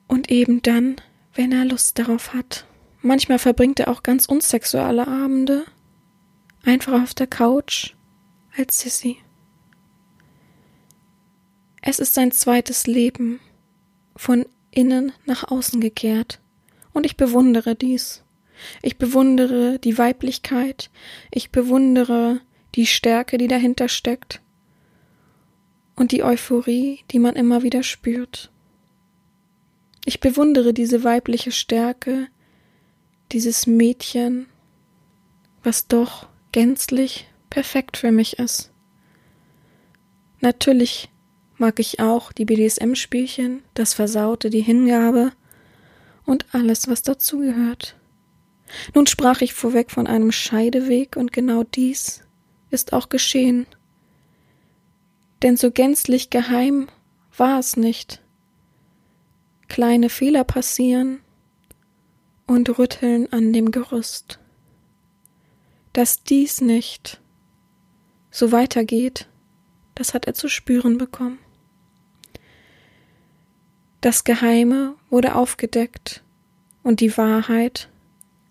und 0.06 0.30
eben 0.30 0.62
dann, 0.62 0.96
wenn 1.34 1.52
er 1.52 1.64
Lust 1.64 1.98
darauf 1.98 2.34
hat. 2.34 2.66
Manchmal 3.02 3.38
verbringt 3.38 3.80
er 3.80 3.88
auch 3.88 4.02
ganz 4.02 4.26
unsexuelle 4.26 5.06
Abende, 5.06 5.64
einfach 6.64 7.02
auf 7.02 7.14
der 7.14 7.26
Couch 7.26 7.94
als 8.56 8.80
Sissy. 8.80 9.16
Es 11.82 11.98
ist 11.98 12.14
sein 12.14 12.30
zweites 12.32 12.86
Leben, 12.86 13.40
von 14.16 14.44
innen 14.70 15.12
nach 15.24 15.50
außen 15.50 15.80
gekehrt, 15.80 16.40
und 16.92 17.06
ich 17.06 17.16
bewundere 17.16 17.74
dies. 17.74 18.22
Ich 18.82 18.98
bewundere 18.98 19.78
die 19.78 19.98
Weiblichkeit, 19.98 20.90
ich 21.30 21.50
bewundere 21.50 22.40
die 22.74 22.86
Stärke, 22.86 23.38
die 23.38 23.48
dahinter 23.48 23.88
steckt, 23.88 24.40
und 25.96 26.12
die 26.12 26.22
Euphorie, 26.22 27.00
die 27.10 27.18
man 27.18 27.36
immer 27.36 27.62
wieder 27.62 27.82
spürt. 27.82 28.50
Ich 30.06 30.20
bewundere 30.20 30.72
diese 30.72 31.04
weibliche 31.04 31.52
Stärke, 31.52 32.28
dieses 33.32 33.66
Mädchen, 33.66 34.46
was 35.62 35.88
doch 35.88 36.26
gänzlich 36.52 37.28
perfekt 37.50 37.96
für 37.96 38.12
mich 38.12 38.38
ist. 38.38 38.70
Natürlich 40.40 41.10
mag 41.58 41.78
ich 41.78 42.00
auch 42.00 42.32
die 42.32 42.46
BDSM-Spielchen, 42.46 43.62
das 43.74 43.92
Versaute, 43.92 44.48
die 44.48 44.62
Hingabe 44.62 45.32
und 46.24 46.46
alles, 46.54 46.88
was 46.88 47.02
dazugehört. 47.02 47.99
Nun 48.94 49.06
sprach 49.06 49.40
ich 49.40 49.54
vorweg 49.54 49.90
von 49.90 50.06
einem 50.06 50.32
Scheideweg 50.32 51.16
und 51.16 51.32
genau 51.32 51.64
dies 51.64 52.22
ist 52.70 52.92
auch 52.92 53.08
geschehen. 53.08 53.66
Denn 55.42 55.56
so 55.56 55.70
gänzlich 55.70 56.30
geheim 56.30 56.88
war 57.36 57.58
es 57.58 57.76
nicht. 57.76 58.22
Kleine 59.68 60.08
Fehler 60.08 60.44
passieren 60.44 61.20
und 62.46 62.78
rütteln 62.78 63.32
an 63.32 63.52
dem 63.52 63.70
Gerüst. 63.70 64.38
Dass 65.92 66.22
dies 66.22 66.60
nicht 66.60 67.20
so 68.30 68.52
weitergeht, 68.52 69.28
das 69.94 70.14
hat 70.14 70.26
er 70.26 70.34
zu 70.34 70.48
spüren 70.48 70.98
bekommen. 70.98 71.38
Das 74.00 74.24
Geheime 74.24 74.94
wurde 75.10 75.34
aufgedeckt 75.34 76.22
und 76.82 77.00
die 77.00 77.16
Wahrheit 77.16 77.88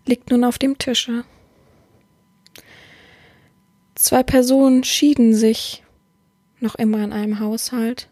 liegt 0.06 0.30
nun 0.30 0.44
auf 0.44 0.58
dem 0.58 0.78
Tische. 0.78 1.24
Zwei 3.94 4.22
Personen 4.22 4.84
schieden 4.84 5.34
sich 5.34 5.82
noch 6.60 6.74
immer 6.74 7.02
in 7.04 7.12
einem 7.12 7.38
Haushalt 7.38 8.08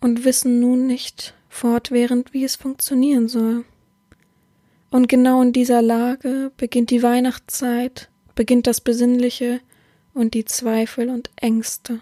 und 0.00 0.24
wissen 0.24 0.60
nun 0.60 0.86
nicht 0.86 1.34
fortwährend, 1.48 2.32
wie 2.34 2.44
es 2.44 2.56
funktionieren 2.56 3.28
soll. 3.28 3.64
Und 4.90 5.08
genau 5.08 5.42
in 5.42 5.52
dieser 5.52 5.82
Lage 5.82 6.52
beginnt 6.56 6.90
die 6.90 7.02
Weihnachtszeit, 7.02 8.10
beginnt 8.34 8.66
das 8.66 8.80
Besinnliche 8.80 9.60
und 10.12 10.34
die 10.34 10.44
Zweifel 10.44 11.08
und 11.08 11.30
Ängste. 11.36 12.00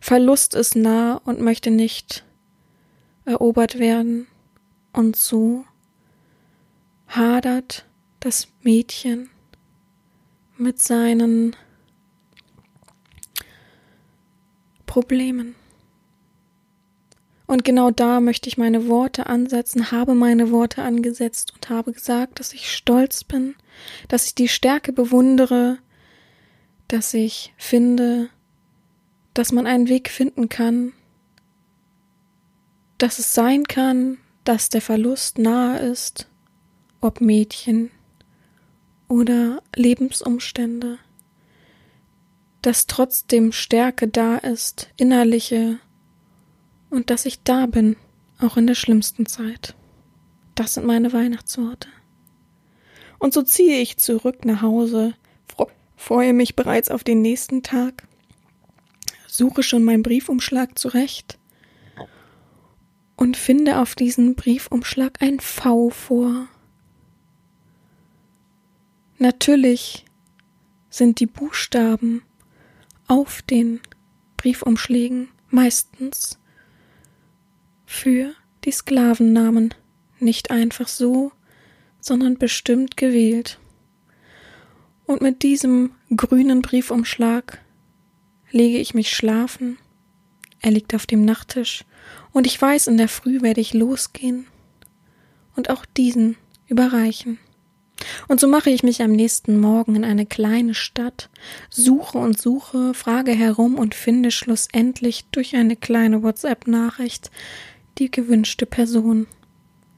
Verlust 0.00 0.54
ist 0.54 0.76
nah 0.76 1.20
und 1.24 1.40
möchte 1.40 1.70
nicht 1.70 2.24
erobert 3.24 3.78
werden. 3.78 4.26
Und 4.92 5.16
so 5.16 5.64
hadert 7.16 7.84
das 8.20 8.48
Mädchen 8.62 9.30
mit 10.56 10.78
seinen 10.80 11.56
Problemen. 14.86 15.54
Und 17.46 17.64
genau 17.64 17.90
da 17.90 18.20
möchte 18.20 18.48
ich 18.48 18.56
meine 18.56 18.88
Worte 18.88 19.26
ansetzen, 19.26 19.90
habe 19.90 20.14
meine 20.14 20.50
Worte 20.50 20.82
angesetzt 20.82 21.52
und 21.54 21.68
habe 21.68 21.92
gesagt, 21.92 22.40
dass 22.40 22.54
ich 22.54 22.74
stolz 22.74 23.24
bin, 23.24 23.56
dass 24.08 24.26
ich 24.26 24.34
die 24.34 24.48
Stärke 24.48 24.92
bewundere, 24.92 25.78
dass 26.88 27.12
ich 27.12 27.52
finde, 27.58 28.30
dass 29.34 29.52
man 29.52 29.66
einen 29.66 29.88
Weg 29.88 30.08
finden 30.08 30.48
kann, 30.48 30.92
dass 32.96 33.18
es 33.18 33.34
sein 33.34 33.64
kann, 33.64 34.18
dass 34.44 34.70
der 34.70 34.80
Verlust 34.80 35.38
nahe 35.38 35.78
ist, 35.78 36.28
ob 37.02 37.20
Mädchen 37.20 37.90
oder 39.08 39.62
Lebensumstände, 39.74 40.98
dass 42.62 42.86
trotzdem 42.86 43.52
Stärke 43.52 44.08
da 44.08 44.36
ist, 44.38 44.88
innerliche, 44.96 45.78
und 46.88 47.10
dass 47.10 47.26
ich 47.26 47.42
da 47.42 47.66
bin, 47.66 47.96
auch 48.38 48.56
in 48.56 48.66
der 48.66 48.74
schlimmsten 48.74 49.26
Zeit. 49.26 49.74
Das 50.54 50.74
sind 50.74 50.86
meine 50.86 51.12
Weihnachtsworte. 51.12 51.88
Und 53.18 53.34
so 53.34 53.42
ziehe 53.42 53.80
ich 53.80 53.98
zurück 53.98 54.44
nach 54.44 54.62
Hause, 54.62 55.14
freue 55.96 56.32
mich 56.32 56.56
bereits 56.56 56.90
auf 56.90 57.04
den 57.04 57.22
nächsten 57.22 57.62
Tag, 57.62 58.06
suche 59.26 59.62
schon 59.62 59.84
meinen 59.84 60.02
Briefumschlag 60.02 60.78
zurecht 60.78 61.38
und 63.16 63.36
finde 63.36 63.78
auf 63.78 63.94
diesen 63.94 64.34
Briefumschlag 64.34 65.22
ein 65.22 65.40
V 65.40 65.90
vor. 65.90 66.48
Natürlich 69.22 70.04
sind 70.90 71.20
die 71.20 71.26
Buchstaben 71.26 72.22
auf 73.06 73.40
den 73.42 73.78
Briefumschlägen 74.36 75.28
meistens 75.48 76.40
für 77.86 78.32
die 78.64 78.72
Sklavennamen 78.72 79.74
nicht 80.18 80.50
einfach 80.50 80.88
so, 80.88 81.30
sondern 82.00 82.36
bestimmt 82.36 82.96
gewählt. 82.96 83.60
Und 85.06 85.20
mit 85.20 85.44
diesem 85.44 85.92
grünen 86.16 86.60
Briefumschlag 86.60 87.60
lege 88.50 88.78
ich 88.78 88.92
mich 88.92 89.12
schlafen. 89.12 89.78
Er 90.58 90.72
liegt 90.72 90.96
auf 90.96 91.06
dem 91.06 91.24
Nachttisch 91.24 91.84
und 92.32 92.44
ich 92.44 92.60
weiß, 92.60 92.88
in 92.88 92.96
der 92.96 93.08
Früh 93.08 93.40
werde 93.40 93.60
ich 93.60 93.72
losgehen 93.72 94.48
und 95.54 95.70
auch 95.70 95.86
diesen 95.86 96.34
überreichen. 96.66 97.38
Und 98.28 98.40
so 98.40 98.48
mache 98.48 98.70
ich 98.70 98.82
mich 98.82 99.02
am 99.02 99.12
nächsten 99.12 99.58
Morgen 99.58 99.96
in 99.96 100.04
eine 100.04 100.26
kleine 100.26 100.74
Stadt, 100.74 101.28
suche 101.70 102.18
und 102.18 102.40
suche, 102.40 102.94
frage 102.94 103.32
herum 103.32 103.74
und 103.76 103.94
finde 103.94 104.30
schlussendlich 104.30 105.26
durch 105.32 105.56
eine 105.56 105.76
kleine 105.76 106.22
WhatsApp-Nachricht 106.22 107.30
die 107.98 108.10
gewünschte 108.10 108.66
Person. 108.66 109.26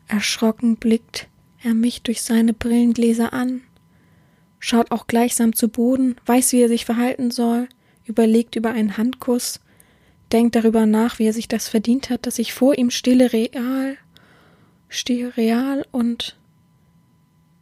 Erschrocken 0.08 0.76
blickt 0.76 1.28
er 1.62 1.74
mich 1.74 2.02
durch 2.02 2.22
seine 2.22 2.52
Brillengläser 2.52 3.32
an, 3.32 3.62
schaut 4.58 4.90
auch 4.90 5.06
gleichsam 5.06 5.54
zu 5.54 5.68
Boden, 5.68 6.16
weiß, 6.26 6.52
wie 6.52 6.60
er 6.62 6.68
sich 6.68 6.84
verhalten 6.84 7.30
soll, 7.30 7.68
überlegt 8.04 8.56
über 8.56 8.70
einen 8.70 8.96
Handkuss, 8.96 9.60
denkt 10.32 10.56
darüber 10.56 10.86
nach, 10.86 11.18
wie 11.18 11.26
er 11.26 11.32
sich 11.32 11.48
das 11.48 11.68
verdient 11.68 12.10
hat, 12.10 12.26
dass 12.26 12.38
ich 12.38 12.52
vor 12.52 12.76
ihm 12.76 12.90
stille 12.90 13.32
real, 13.32 13.96
stehe 14.88 15.36
real 15.36 15.86
und 15.90 16.36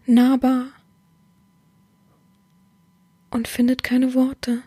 nahbar 0.06 0.66
und 3.30 3.48
findet 3.48 3.82
keine 3.82 4.14
Worte, 4.14 4.62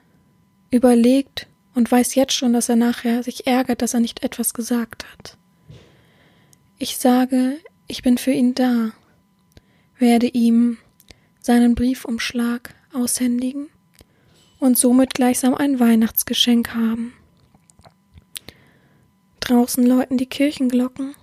überlegt 0.71 1.47
und 1.73 1.91
weiß 1.91 2.15
jetzt 2.15 2.33
schon, 2.33 2.53
dass 2.53 2.69
er 2.69 2.75
nachher 2.75 3.23
sich 3.23 3.47
ärgert, 3.47 3.81
dass 3.81 3.93
er 3.93 3.99
nicht 3.99 4.23
etwas 4.23 4.53
gesagt 4.53 5.05
hat. 5.11 5.37
Ich 6.77 6.97
sage, 6.97 7.57
ich 7.87 8.01
bin 8.01 8.17
für 8.17 8.31
ihn 8.31 8.55
da, 8.55 8.91
werde 9.97 10.27
ihm 10.27 10.77
seinen 11.39 11.75
Briefumschlag 11.75 12.73
aushändigen 12.93 13.67
und 14.59 14.77
somit 14.77 15.13
gleichsam 15.13 15.53
ein 15.53 15.79
Weihnachtsgeschenk 15.79 16.73
haben. 16.73 17.13
Draußen 19.41 19.85
läuten 19.85 20.17
die 20.17 20.25
Kirchenglocken. 20.25 21.15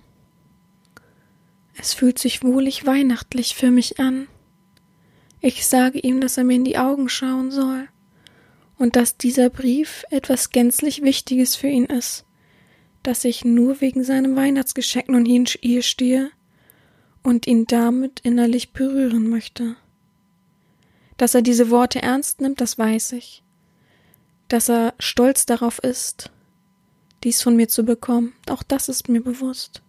Es 1.75 1.93
fühlt 1.93 2.19
sich 2.19 2.43
wohlig 2.43 2.85
weihnachtlich 2.85 3.55
für 3.55 3.71
mich 3.71 3.99
an. 3.99 4.27
Ich 5.41 5.65
sage 5.65 5.99
ihm, 5.99 6.21
dass 6.21 6.37
er 6.37 6.43
mir 6.43 6.55
in 6.55 6.63
die 6.63 6.77
Augen 6.77 7.09
schauen 7.09 7.51
soll 7.51 7.87
und 8.77 8.95
dass 8.95 9.17
dieser 9.17 9.49
Brief 9.49 10.05
etwas 10.09 10.51
gänzlich 10.51 11.01
Wichtiges 11.01 11.55
für 11.55 11.67
ihn 11.67 11.85
ist, 11.85 12.25
dass 13.03 13.25
ich 13.25 13.43
nur 13.43 13.81
wegen 13.81 14.03
seinem 14.03 14.35
Weihnachtsgeschenk 14.35 15.09
nun 15.09 15.25
hier 15.25 15.81
stehe 15.81 16.31
und 17.23 17.47
ihn 17.47 17.65
damit 17.65 18.21
innerlich 18.21 18.71
berühren 18.71 19.29
möchte. 19.29 19.75
Dass 21.17 21.35
er 21.35 21.41
diese 21.41 21.69
Worte 21.69 22.01
ernst 22.01 22.41
nimmt, 22.41 22.61
das 22.61 22.77
weiß 22.77 23.13
ich. 23.13 23.43
Dass 24.47 24.69
er 24.69 24.93
stolz 24.99 25.45
darauf 25.45 25.79
ist, 25.79 26.31
dies 27.23 27.41
von 27.41 27.55
mir 27.55 27.67
zu 27.67 27.83
bekommen, 27.83 28.33
auch 28.49 28.63
das 28.63 28.89
ist 28.89 29.09
mir 29.09 29.21
bewusst. 29.21 29.82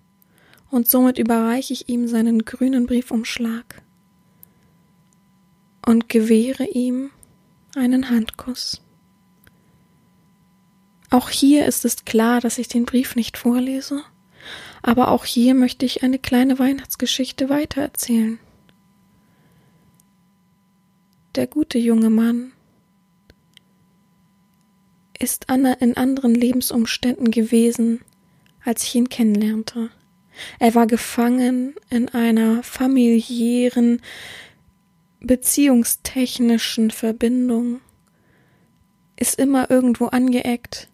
Und 0.74 0.88
somit 0.88 1.20
überreiche 1.20 1.72
ich 1.72 1.88
ihm 1.88 2.08
seinen 2.08 2.44
grünen 2.44 2.86
Briefumschlag 2.86 3.80
und 5.86 6.08
gewähre 6.08 6.64
ihm 6.64 7.10
einen 7.76 8.10
Handkuss. 8.10 8.82
Auch 11.10 11.30
hier 11.30 11.64
ist 11.66 11.84
es 11.84 12.04
klar, 12.04 12.40
dass 12.40 12.58
ich 12.58 12.66
den 12.66 12.86
Brief 12.86 13.14
nicht 13.14 13.38
vorlese, 13.38 14.02
aber 14.82 15.12
auch 15.12 15.24
hier 15.24 15.54
möchte 15.54 15.86
ich 15.86 16.02
eine 16.02 16.18
kleine 16.18 16.58
Weihnachtsgeschichte 16.58 17.48
weitererzählen. 17.48 18.40
Der 21.36 21.46
gute 21.46 21.78
junge 21.78 22.10
Mann 22.10 22.50
ist 25.20 25.46
in 25.52 25.96
anderen 25.96 26.34
Lebensumständen 26.34 27.30
gewesen, 27.30 28.00
als 28.64 28.82
ich 28.82 28.96
ihn 28.96 29.08
kennenlernte. 29.08 29.90
Er 30.58 30.74
war 30.74 30.86
gefangen 30.86 31.74
in 31.90 32.08
einer 32.08 32.62
familiären, 32.62 34.00
beziehungstechnischen 35.20 36.90
Verbindung, 36.90 37.80
ist 39.16 39.38
immer 39.38 39.70
irgendwo 39.70 40.06
angeeckt, 40.06 40.88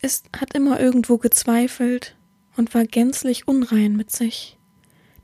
ist, 0.00 0.26
hat 0.36 0.54
immer 0.54 0.80
irgendwo 0.80 1.18
gezweifelt 1.18 2.16
und 2.56 2.74
war 2.74 2.84
gänzlich 2.84 3.46
unrein 3.46 3.96
mit 3.96 4.10
sich. 4.10 4.56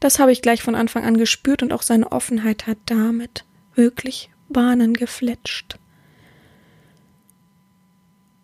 Das 0.01 0.19
habe 0.19 0.33
ich 0.33 0.43
gleich 0.43 0.63
von 0.63 0.75
Anfang 0.75 1.05
an 1.05 1.17
gespürt 1.17 1.63
und 1.63 1.73
auch 1.73 1.83
seine 1.83 2.13
Offenheit 2.13 2.67
hat 2.67 2.79
damit 2.87 3.45
wirklich 3.75 4.31
Bahnen 4.49 4.95
gefletscht. 4.95 5.79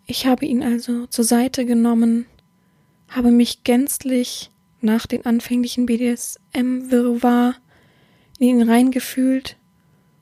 Ich 0.07 0.27
habe 0.27 0.45
ihn 0.45 0.63
also 0.63 1.07
zur 1.07 1.25
Seite 1.25 1.67
genommen, 1.67 2.27
habe 3.09 3.31
mich 3.31 3.63
gänzlich 3.63 4.51
nach 4.83 5.07
den 5.07 5.27
anfänglichen 5.27 5.87
BDSM-Wirrwarr 5.87 7.55
in 8.39 8.61
ihn 8.61 8.69
reingefühlt 8.69 9.57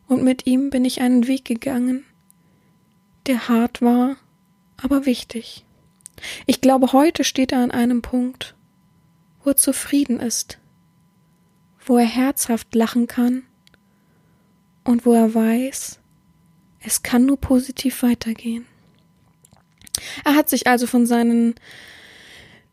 und 0.09 0.23
mit 0.23 0.47
ihm 0.47 0.71
bin 0.71 0.85
ich 0.85 1.01
einen 1.01 1.27
Weg 1.27 1.45
gegangen, 1.45 2.05
der 3.27 3.49
hart 3.49 3.83
war, 3.83 4.17
aber 4.77 5.07
wichtig. 5.07 5.65
Ich 6.47 6.61
glaube, 6.61 6.93
heute 6.93 7.25
steht 7.25 7.53
er 7.53 7.61
an 7.61 7.71
einem 7.71 8.03
Punkt, 8.03 8.55
wo 9.43 9.51
er 9.51 9.57
zufrieden 9.57 10.19
ist, 10.19 10.59
wo 11.85 11.97
er 11.97 12.07
herzhaft 12.07 12.75
lachen 12.75 13.07
kann 13.07 13.43
und 14.85 15.07
wo 15.07 15.13
er 15.13 15.35
weiß, 15.35 16.01
es 16.81 17.03
kann 17.03 17.27
nur 17.27 17.41
positiv 17.41 18.03
weitergehen. 18.03 18.67
Er 20.25 20.35
hat 20.35 20.49
sich 20.49 20.67
also 20.67 20.87
von 20.87 21.07
seinen, 21.07 21.55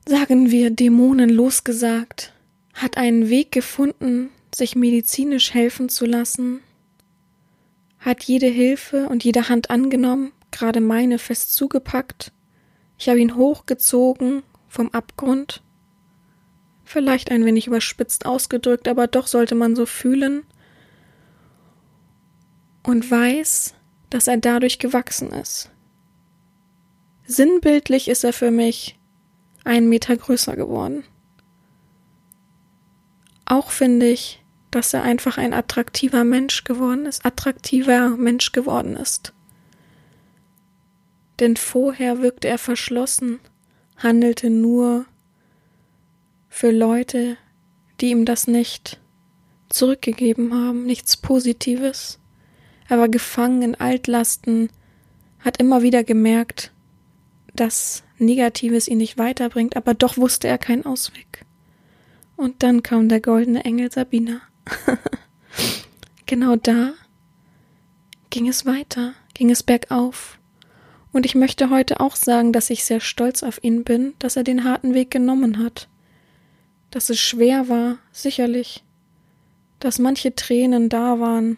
sagen 0.07 0.51
wir, 0.51 0.69
Dämonen 0.69 1.29
losgesagt, 1.29 2.33
hat 2.73 2.97
einen 2.97 3.29
Weg 3.29 3.51
gefunden, 3.51 4.29
sich 4.53 4.75
medizinisch 4.75 5.53
helfen 5.53 5.89
zu 5.89 6.05
lassen, 6.05 6.61
hat 7.99 8.23
jede 8.23 8.47
Hilfe 8.47 9.09
und 9.09 9.23
jede 9.23 9.49
Hand 9.49 9.69
angenommen, 9.69 10.31
gerade 10.51 10.79
meine 10.79 11.17
fest 11.17 11.55
zugepackt. 11.55 12.31
Ich 12.97 13.09
habe 13.09 13.19
ihn 13.19 13.35
hochgezogen 13.35 14.43
vom 14.67 14.89
Abgrund. 14.91 15.63
Vielleicht 16.83 17.31
ein 17.31 17.45
wenig 17.45 17.67
überspitzt 17.67 18.25
ausgedrückt, 18.25 18.87
aber 18.87 19.07
doch 19.07 19.25
sollte 19.25 19.55
man 19.55 19.75
so 19.75 19.85
fühlen. 19.85 20.43
Und 22.83 23.09
weiß, 23.09 23.73
dass 24.11 24.27
er 24.27 24.37
dadurch 24.37 24.77
gewachsen 24.77 25.31
ist. 25.31 25.71
Sinnbildlich 27.25 28.07
ist 28.07 28.23
er 28.23 28.33
für 28.33 28.51
mich 28.51 28.99
einen 29.65 29.89
Meter 29.89 30.15
größer 30.15 30.55
geworden. 30.55 31.03
Auch 33.45 33.71
finde 33.71 34.07
ich, 34.07 34.41
dass 34.71 34.93
er 34.93 35.03
einfach 35.03 35.37
ein 35.37 35.53
attraktiver 35.53 36.23
Mensch 36.23 36.63
geworden 36.63 37.05
ist, 37.05 37.25
attraktiver 37.25 38.09
Mensch 38.09 38.51
geworden 38.51 38.95
ist. 38.95 39.33
Denn 41.39 41.57
vorher 41.57 42.21
wirkte 42.21 42.47
er 42.47 42.57
verschlossen, 42.57 43.39
handelte 43.97 44.49
nur 44.49 45.05
für 46.49 46.71
Leute, 46.71 47.37
die 48.01 48.11
ihm 48.11 48.25
das 48.25 48.47
nicht 48.47 48.99
zurückgegeben 49.69 50.53
haben, 50.53 50.85
nichts 50.85 51.17
Positives. 51.17 52.19
Er 52.87 52.99
war 52.99 53.09
gefangen 53.09 53.61
in 53.61 53.75
Altlasten, 53.75 54.69
hat 55.39 55.57
immer 55.57 55.81
wieder 55.81 56.03
gemerkt, 56.03 56.71
dass 57.55 58.03
Negatives 58.17 58.87
ihn 58.87 58.97
nicht 58.97 59.17
weiterbringt, 59.17 59.75
aber 59.75 59.93
doch 59.93 60.17
wusste 60.17 60.47
er 60.47 60.57
keinen 60.57 60.85
Ausweg. 60.85 61.45
Und 62.35 62.63
dann 62.63 62.83
kam 62.83 63.09
der 63.09 63.21
goldene 63.21 63.63
Engel 63.65 63.91
Sabina. 63.91 64.41
genau 66.25 66.55
da 66.55 66.93
ging 68.29 68.47
es 68.47 68.65
weiter, 68.65 69.13
ging 69.33 69.49
es 69.49 69.63
bergauf. 69.63 70.37
Und 71.13 71.25
ich 71.25 71.35
möchte 71.35 71.69
heute 71.69 72.01
auch 72.01 72.17
sagen, 72.17 72.51
dass 72.51 72.69
ich 72.69 72.83
sehr 72.83 72.99
stolz 72.99 73.41
auf 73.41 73.63
ihn 73.63 73.85
bin, 73.85 74.13
dass 74.19 74.35
er 74.35 74.43
den 74.43 74.65
harten 74.65 74.93
Weg 74.93 75.11
genommen 75.11 75.63
hat. 75.63 75.87
Dass 76.91 77.09
es 77.09 77.19
schwer 77.19 77.69
war, 77.69 77.99
sicherlich. 78.11 78.83
Dass 79.79 79.97
manche 79.97 80.35
Tränen 80.35 80.89
da 80.89 81.19
waren 81.21 81.57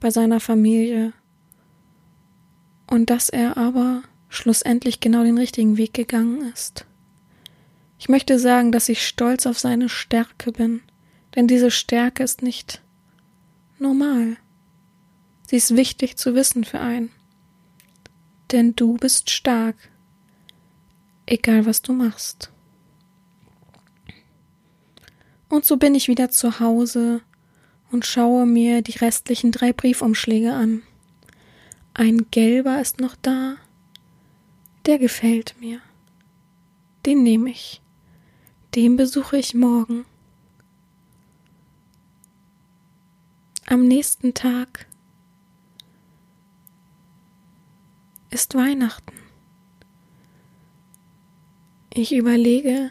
bei 0.00 0.10
seiner 0.10 0.40
Familie. 0.40 1.12
Und 2.88 3.10
dass 3.10 3.28
er 3.28 3.56
aber 3.56 4.02
schlussendlich 4.34 5.00
genau 5.00 5.22
den 5.22 5.38
richtigen 5.38 5.76
Weg 5.76 5.94
gegangen 5.94 6.52
ist. 6.52 6.86
Ich 7.98 8.08
möchte 8.08 8.38
sagen, 8.38 8.72
dass 8.72 8.88
ich 8.88 9.06
stolz 9.06 9.46
auf 9.46 9.58
seine 9.58 9.88
Stärke 9.88 10.52
bin, 10.52 10.82
denn 11.34 11.46
diese 11.46 11.70
Stärke 11.70 12.22
ist 12.22 12.42
nicht 12.42 12.82
normal. 13.78 14.36
Sie 15.46 15.56
ist 15.56 15.76
wichtig 15.76 16.16
zu 16.16 16.34
wissen 16.34 16.64
für 16.64 16.80
einen. 16.80 17.10
Denn 18.52 18.74
du 18.76 18.96
bist 18.96 19.30
stark, 19.30 19.76
egal 21.26 21.66
was 21.66 21.82
du 21.82 21.92
machst. 21.92 22.50
Und 25.48 25.64
so 25.64 25.76
bin 25.76 25.94
ich 25.94 26.08
wieder 26.08 26.30
zu 26.30 26.60
Hause 26.60 27.20
und 27.90 28.04
schaue 28.04 28.46
mir 28.46 28.82
die 28.82 28.98
restlichen 28.98 29.52
drei 29.52 29.72
Briefumschläge 29.72 30.52
an. 30.52 30.82
Ein 31.94 32.26
gelber 32.30 32.80
ist 32.80 33.00
noch 33.00 33.14
da, 33.22 33.56
der 34.86 34.98
gefällt 34.98 35.56
mir. 35.60 35.80
Den 37.06 37.22
nehme 37.22 37.50
ich. 37.50 37.80
Den 38.74 38.96
besuche 38.96 39.38
ich 39.38 39.54
morgen. 39.54 40.04
Am 43.66 43.86
nächsten 43.86 44.34
Tag 44.34 44.86
ist 48.30 48.54
Weihnachten. 48.54 49.14
Ich 51.92 52.12
überlege, 52.12 52.90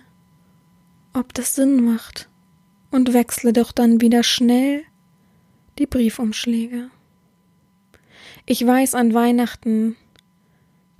ob 1.11 1.33
das 1.33 1.55
Sinn 1.55 1.83
macht 1.83 2.29
und 2.89 3.13
wechsle 3.13 3.53
doch 3.53 3.71
dann 3.71 4.01
wieder 4.01 4.23
schnell 4.23 4.83
die 5.77 5.85
Briefumschläge. 5.85 6.89
Ich 8.45 8.65
weiß 8.65 8.95
an 8.95 9.13
Weihnachten 9.13 9.95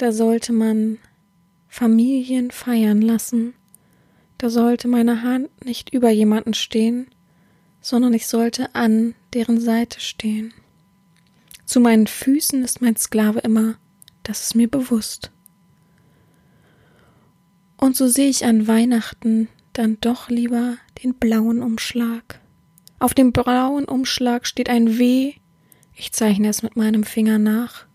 da 0.04 0.12
sollte 0.12 0.52
man 0.52 0.98
Familien 1.70 2.52
feiern 2.52 3.02
lassen, 3.02 3.54
da 4.38 4.50
sollte 4.50 4.89
meine 4.89 5.24
Hand 5.24 5.63
nicht 5.63 5.94
über 5.94 6.10
jemanden 6.10 6.54
stehen, 6.54 7.08
sondern 7.80 8.13
ich 8.13 8.28
sollte 8.28 8.76
an 8.76 9.16
deren 9.34 9.62
Seite 9.62 10.02
stehen. 10.02 10.54
Zu 11.63 11.80
meinen 11.80 12.08
Füßen 12.08 12.66
ist 12.66 12.82
mein 12.82 12.98
Sklave 12.98 13.39
immer, 13.39 13.76
das 14.24 14.42
ist 14.42 14.56
mir 14.56 14.68
bewusst. 14.68 15.32
Und 17.78 17.96
so 17.96 18.10
sehe 18.10 18.28
ich 18.28 18.44
an 18.44 18.68
Weihnachten 18.68 19.48
dann 19.72 20.00
doch 20.02 20.28
lieber 20.28 20.76
den 21.02 21.13
blauen 21.13 21.62
Umschlag. 21.62 22.42
Auf 23.00 23.13
dem 23.13 23.32
blauen 23.32 23.86
Umschlag 23.86 24.48
steht 24.48 24.70
ein 24.70 24.98
W, 24.98 25.36
ich 25.96 26.12
zeichne 26.12 26.50
es 26.50 26.62
mit 26.62 26.76
meinem 26.76 27.06
Finger 27.06 27.39
nach. 27.39 27.86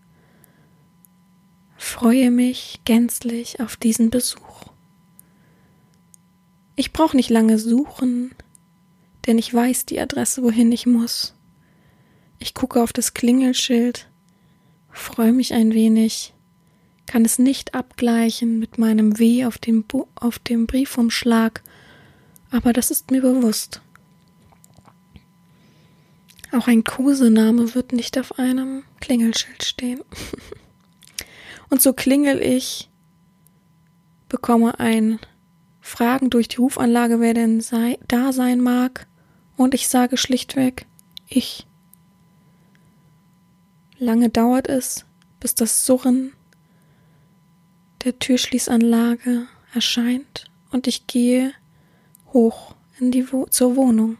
Freue 1.81 2.29
mich 2.29 2.81
gänzlich 2.83 3.61
auf 3.61 3.77
diesen 3.77 4.09
Besuch. 4.09 4.65
Ich 6.75 6.91
brauche 6.91 7.15
nicht 7.15 7.29
lange 7.29 7.57
suchen, 7.57 8.35
denn 9.25 9.37
ich 9.37 9.51
weiß 9.53 9.85
die 9.85 9.99
Adresse, 9.99 10.43
wohin 10.43 10.73
ich 10.73 10.85
muss. 10.85 11.35
Ich 12.37 12.53
gucke 12.53 12.83
auf 12.83 12.91
das 12.91 13.13
Klingelschild, 13.13 14.09
freue 14.91 15.31
mich 15.31 15.53
ein 15.53 15.73
wenig, 15.73 16.33
kann 17.05 17.23
es 17.23 17.39
nicht 17.39 17.73
abgleichen 17.73 18.59
mit 18.59 18.77
meinem 18.77 19.17
W 19.17 19.45
auf 19.45 19.57
dem, 19.57 19.83
Bu 19.83 20.05
auf 20.15 20.37
dem 20.37 20.67
Briefumschlag, 20.67 21.63
aber 22.51 22.73
das 22.73 22.91
ist 22.91 23.09
mir 23.09 23.21
bewusst. 23.21 23.81
Auch 26.51 26.67
ein 26.67 26.83
Kosename 26.83 27.73
wird 27.73 27.93
nicht 27.93 28.19
auf 28.19 28.37
einem 28.37 28.83
Klingelschild 28.99 29.63
stehen. 29.63 30.01
Und 31.69 31.81
so 31.81 31.93
klingel 31.93 32.41
ich, 32.41 32.89
bekomme 34.27 34.79
ein 34.79 35.19
Fragen 35.81 36.29
durch 36.29 36.47
die 36.47 36.57
Rufanlage, 36.57 37.19
wer 37.19 37.33
denn 37.33 37.61
sei, 37.61 37.99
da 38.07 38.31
sein 38.33 38.61
mag, 38.61 39.07
und 39.57 39.73
ich 39.73 39.87
sage 39.89 40.17
schlichtweg, 40.17 40.85
ich. 41.27 41.67
Lange 43.97 44.29
dauert 44.29 44.67
es, 44.67 45.05
bis 45.39 45.55
das 45.55 45.85
Surren 45.85 46.31
der 48.03 48.17
Türschließanlage 48.17 49.47
erscheint 49.73 50.49
und 50.71 50.87
ich 50.87 51.07
gehe 51.07 51.53
hoch 52.31 52.75
in 52.99 53.11
die 53.11 53.31
Wo 53.31 53.45
zur 53.45 53.75
Wohnung. 53.75 54.17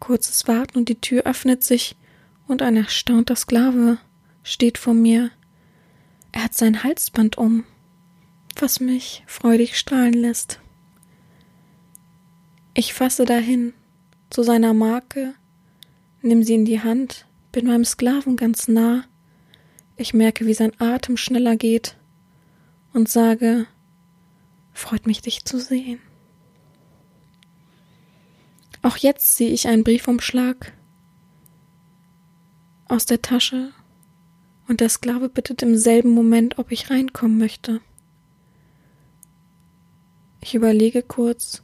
Kurzes 0.00 0.46
Warten 0.46 0.78
und 0.78 0.88
die 0.90 1.00
Tür 1.00 1.22
öffnet 1.22 1.64
sich 1.64 1.96
und 2.46 2.62
ein 2.62 2.76
erstaunter 2.76 3.36
Sklave 3.36 3.98
steht 4.42 4.78
vor 4.78 4.94
mir. 4.94 5.30
Er 6.32 6.44
hat 6.44 6.54
sein 6.54 6.82
Halsband 6.82 7.38
um, 7.38 7.64
was 8.56 8.80
mich 8.80 9.22
freudig 9.26 9.78
strahlen 9.78 10.14
lässt. 10.14 10.60
Ich 12.74 12.92
fasse 12.92 13.24
dahin 13.24 13.72
zu 14.30 14.42
seiner 14.42 14.74
Marke, 14.74 15.34
nimm 16.22 16.42
sie 16.42 16.54
in 16.54 16.64
die 16.64 16.80
Hand, 16.80 17.26
bin 17.52 17.66
meinem 17.66 17.84
Sklaven 17.84 18.36
ganz 18.36 18.66
nah. 18.66 19.04
Ich 19.96 20.12
merke, 20.12 20.46
wie 20.46 20.54
sein 20.54 20.72
Atem 20.80 21.16
schneller 21.16 21.56
geht 21.56 21.96
und 22.92 23.08
sage, 23.08 23.66
freut 24.72 25.06
mich, 25.06 25.22
dich 25.22 25.44
zu 25.44 25.60
sehen. 25.60 26.00
Auch 28.82 28.96
jetzt 28.96 29.36
ziehe 29.36 29.50
ich 29.50 29.68
einen 29.68 29.84
Briefumschlag 29.84 30.72
aus 32.88 33.06
der 33.06 33.22
Tasche 33.22 33.72
und 34.68 34.80
der 34.80 34.88
Sklave 34.88 35.28
bittet 35.28 35.62
im 35.62 35.76
selben 35.76 36.10
Moment, 36.10 36.58
ob 36.58 36.72
ich 36.72 36.90
reinkommen 36.90 37.38
möchte. 37.38 37.80
Ich 40.40 40.54
überlege 40.54 41.02
kurz 41.02 41.62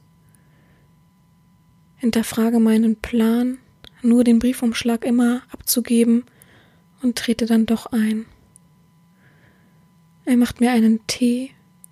hinterfrage 2.01 2.59
meinen 2.59 2.95
Plan, 2.95 3.59
nur 4.01 4.23
den 4.23 4.39
Briefumschlag 4.39 5.05
immer 5.05 5.43
abzugeben 5.51 6.23
und 7.03 7.15
trete 7.15 7.45
dann 7.45 7.67
doch 7.67 7.85
ein. 7.85 8.25
Er 10.25 10.35
macht 10.35 10.61
mir 10.61 10.71
einen 10.71 11.05
Tee 11.05 11.51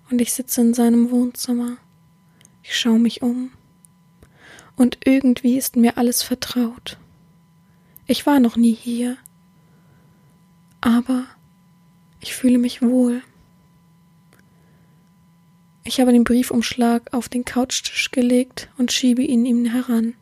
und 0.10 0.20
ich 0.20 0.34
sitze 0.34 0.62
in 0.62 0.74
seinem 0.74 1.12
Wohnzimmer. 1.12 1.78
Ich 2.64 2.76
schaue 2.76 2.98
mich 2.98 3.22
um. 3.22 3.52
Und 4.76 4.98
irgendwie 5.06 5.58
ist 5.58 5.76
mir 5.76 5.98
alles 5.98 6.24
vertraut. 6.24 6.98
Ich 8.10 8.26
war 8.26 8.40
noch 8.40 8.56
nie 8.56 8.74
hier. 8.74 9.18
Aber 10.82 11.26
ich 12.20 12.34
fühle 12.34 12.58
mich 12.58 12.82
wohl. 12.82 13.22
Ich 15.84 16.00
habe 16.00 16.12
den 16.12 16.24
Briefumschlag 16.24 17.14
auf 17.14 17.30
den 17.30 17.46
Couchtisch 17.46 18.10
gelegt 18.10 18.68
und 18.80 18.92
schiebe 18.92 19.22
ihn 19.22 19.46
ihm 19.46 19.66
heran. 19.66 20.16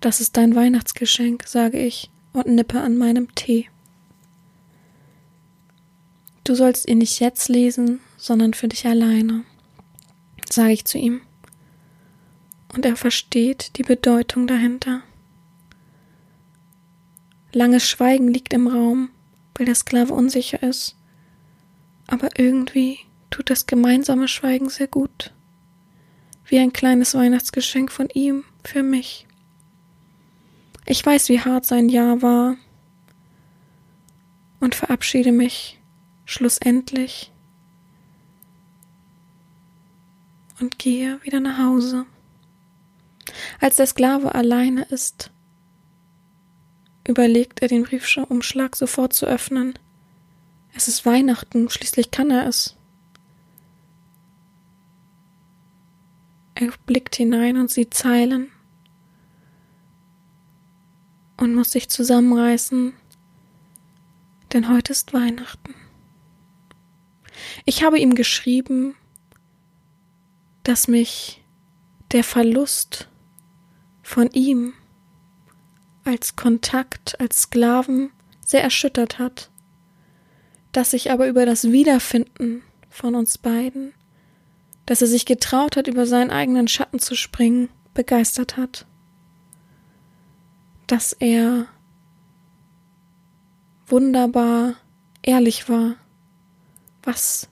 Das 0.00 0.20
ist 0.20 0.36
dein 0.36 0.54
Weihnachtsgeschenk, 0.54 1.44
sage 1.46 1.78
ich 1.78 2.10
und 2.34 2.48
nippe 2.48 2.82
an 2.82 2.98
meinem 2.98 3.34
Tee. 3.34 3.70
Du 6.44 6.54
sollst 6.54 6.86
ihn 6.86 6.98
nicht 6.98 7.18
jetzt 7.20 7.48
lesen, 7.48 8.00
sondern 8.18 8.52
für 8.52 8.68
dich 8.68 8.86
alleine, 8.86 9.44
sage 10.50 10.72
ich 10.72 10.84
zu 10.84 10.98
ihm. 10.98 11.22
Und 12.74 12.84
er 12.84 12.96
versteht 12.96 13.78
die 13.78 13.84
Bedeutung 13.84 14.46
dahinter. 14.46 15.02
Langes 17.56 17.88
Schweigen 17.88 18.28
liegt 18.28 18.52
im 18.52 18.68
Raum, 18.68 19.08
weil 19.54 19.64
der 19.64 19.74
Sklave 19.74 20.12
unsicher 20.12 20.62
ist. 20.62 20.94
Aber 22.06 22.38
irgendwie 22.38 22.98
tut 23.30 23.48
das 23.48 23.64
gemeinsame 23.64 24.28
Schweigen 24.28 24.68
sehr 24.68 24.88
gut. 24.88 25.32
Wie 26.44 26.58
ein 26.58 26.74
kleines 26.74 27.14
Weihnachtsgeschenk 27.14 27.90
von 27.90 28.10
ihm 28.10 28.44
für 28.62 28.82
mich. 28.82 29.26
Ich 30.84 31.04
weiß, 31.04 31.30
wie 31.30 31.40
hart 31.40 31.64
sein 31.64 31.88
Jahr 31.88 32.20
war 32.20 32.56
und 34.60 34.74
verabschiede 34.74 35.32
mich 35.32 35.80
schlussendlich 36.26 37.32
und 40.60 40.78
gehe 40.78 41.24
wieder 41.24 41.40
nach 41.40 41.56
Hause. 41.56 42.04
Als 43.62 43.76
der 43.76 43.86
Sklave 43.86 44.34
alleine 44.34 44.82
ist, 44.90 45.30
überlegt 47.08 47.62
er 47.62 47.68
den 47.68 47.84
Briefumschlag 47.84 48.76
sofort 48.76 49.12
zu 49.12 49.26
öffnen. 49.26 49.78
Es 50.74 50.88
ist 50.88 51.06
Weihnachten, 51.06 51.70
schließlich 51.70 52.10
kann 52.10 52.30
er 52.30 52.46
es. 52.46 52.76
Er 56.54 56.72
blickt 56.86 57.16
hinein 57.16 57.58
und 57.58 57.70
sieht 57.70 57.94
Zeilen 57.94 58.50
und 61.36 61.54
muss 61.54 61.72
sich 61.72 61.88
zusammenreißen, 61.88 62.94
denn 64.52 64.68
heute 64.70 64.92
ist 64.92 65.12
Weihnachten. 65.12 65.74
Ich 67.66 67.82
habe 67.82 67.98
ihm 67.98 68.14
geschrieben, 68.14 68.94
dass 70.62 70.88
mich 70.88 71.42
der 72.12 72.24
Verlust 72.24 73.08
von 74.02 74.30
ihm 74.30 74.72
als 76.06 76.36
Kontakt, 76.36 77.20
als 77.20 77.42
Sklaven 77.42 78.10
sehr 78.40 78.62
erschüttert 78.62 79.18
hat, 79.18 79.50
dass 80.72 80.92
ich 80.92 81.10
aber 81.10 81.28
über 81.28 81.46
das 81.46 81.70
Wiederfinden 81.72 82.62
von 82.88 83.14
uns 83.14 83.38
beiden 83.38 83.92
dass 84.86 85.02
er 85.02 85.08
sich 85.08 85.26
getraut 85.26 85.76
hat, 85.76 85.88
über 85.88 86.06
seinen 86.06 86.30
eigenen 86.30 86.68
Schatten 86.68 87.00
zu 87.00 87.16
springen, 87.16 87.68
begeistert 87.92 88.56
hat. 88.56 88.86
Dass 90.86 91.12
er 91.12 91.66
wunderbar 93.88 94.74
ehrlich 95.22 95.68
war, 95.68 95.96
was 97.02 97.48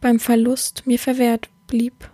beim 0.00 0.18
Verlust 0.18 0.86
mir 0.86 0.98
verwehrt 0.98 1.50
blieb. 1.66 2.10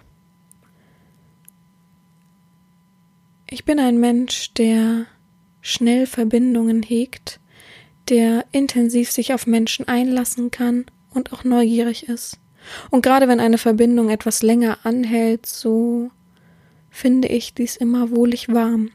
Ich 3.48 3.64
bin 3.64 3.78
ein 3.78 3.98
Mensch, 3.98 4.52
der 4.54 5.06
schnell 5.64 6.06
Verbindungen 6.06 6.82
hegt, 6.82 7.40
der 8.10 8.44
intensiv 8.52 9.10
sich 9.10 9.32
auf 9.32 9.46
Menschen 9.46 9.88
einlassen 9.88 10.50
kann 10.50 10.84
und 11.10 11.32
auch 11.32 11.42
neugierig 11.42 12.06
ist. 12.06 12.38
Und 12.90 13.02
gerade 13.02 13.28
wenn 13.28 13.40
eine 13.40 13.56
Verbindung 13.56 14.10
etwas 14.10 14.42
länger 14.42 14.78
anhält, 14.84 15.46
so 15.46 16.10
finde 16.90 17.28
ich 17.28 17.54
dies 17.54 17.76
immer 17.76 18.10
wohlig 18.10 18.52
warm. 18.52 18.90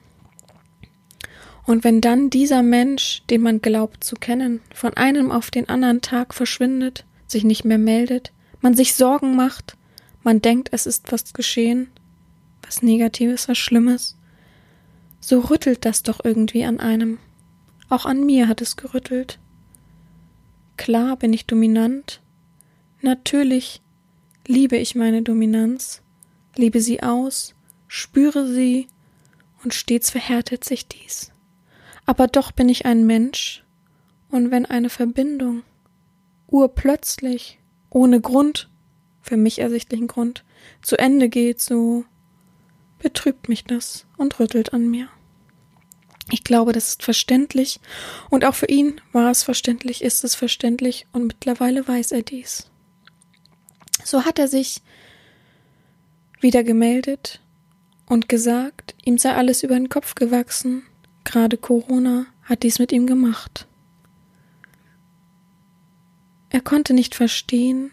Und 1.66 1.84
wenn 1.84 2.02
dann 2.02 2.30
dieser 2.30 2.62
Mensch, 2.62 3.24
den 3.32 3.42
man 3.42 3.62
glaubt 3.62 4.04
zu 4.04 4.16
kennen, 4.16 4.62
von 4.74 4.94
einem 4.94 5.32
auf 5.32 5.50
den 5.50 5.70
anderen 5.70 6.02
Tag 6.02 6.36
verschwindet, 6.36 7.04
sich 7.26 7.44
nicht 7.44 7.66
mehr 7.66 7.80
meldet, 7.80 8.32
man 8.62 8.76
sich 8.76 8.94
Sorgen 8.94 9.36
macht, 9.36 9.76
man 10.22 10.40
denkt, 10.40 10.70
es 10.72 10.86
ist 10.86 11.12
was 11.12 11.34
geschehen, 11.34 11.90
was 12.62 12.84
Negatives, 12.84 13.50
was 13.50 13.58
Schlimmes, 13.58 14.19
so 15.30 15.42
rüttelt 15.42 15.86
das 15.86 16.02
doch 16.02 16.20
irgendwie 16.24 16.66
an 16.66 16.80
einem. 16.80 17.20
Auch 17.88 18.06
an 18.06 18.26
mir 18.26 18.48
hat 18.48 18.62
es 18.62 18.78
gerüttelt. 18.78 19.38
Klar 20.76 21.18
bin 21.18 21.34
ich 21.34 21.46
dominant, 21.46 22.22
Natürlich 23.02 23.82
liebe 24.46 24.76
ich 24.76 24.96
meine 24.96 25.22
Dominanz, 25.22 26.02
liebe 26.58 26.82
sie 26.82 27.02
aus, 27.02 27.56
spüre 27.88 28.46
sie, 28.46 28.88
und 29.64 29.74
stets 29.74 30.10
verhärtet 30.10 30.64
sich 30.66 30.88
dies. 30.88 31.32
Aber 32.06 32.28
doch 32.28 32.52
bin 32.52 32.68
ich 32.68 32.86
ein 32.86 33.06
Mensch, 33.06 33.64
und 34.30 34.52
wenn 34.52 34.66
eine 34.66 34.90
Verbindung 34.90 35.64
urplötzlich, 36.48 37.60
ohne 37.90 38.20
Grund, 38.20 38.70
für 39.22 39.38
mich 39.38 39.60
ersichtlichen 39.60 40.08
Grund 40.08 40.44
zu 40.82 40.98
Ende 40.98 41.30
geht, 41.30 41.62
so 41.62 42.04
betrübt 42.98 43.48
mich 43.48 43.64
das 43.64 44.08
und 44.18 44.40
rüttelt 44.40 44.74
an 44.74 44.90
mir. 44.90 45.08
Ich 46.32 46.44
glaube, 46.44 46.74
das 46.74 46.90
ist 46.90 47.04
verständlich 47.04 47.80
und 48.30 48.46
auch 48.46 48.56
für 48.56 48.68
ihn 48.68 49.02
war 49.12 49.32
es 49.32 49.44
verständlich, 49.44 50.04
ist 50.04 50.24
es 50.24 50.36
verständlich 50.36 51.08
und 51.12 51.28
mittlerweile 51.28 51.88
weiß 51.88 52.12
er 52.12 52.22
dies. 52.22 52.70
So 54.04 54.26
hat 54.26 54.40
er 54.40 54.48
sich 54.48 54.82
wieder 56.40 56.64
gemeldet 56.64 57.42
und 58.06 58.30
gesagt, 58.30 58.96
ihm 59.04 59.18
sei 59.18 59.34
alles 59.34 59.64
über 59.64 59.76
den 59.76 59.90
Kopf 59.90 60.16
gewachsen, 60.16 60.84
gerade 61.24 61.58
Corona 61.58 62.26
hat 62.44 62.64
dies 62.64 62.80
mit 62.80 62.92
ihm 62.92 63.08
gemacht. 63.08 63.68
Er 66.50 66.62
konnte 66.62 66.94
nicht 66.94 67.14
verstehen, 67.14 67.92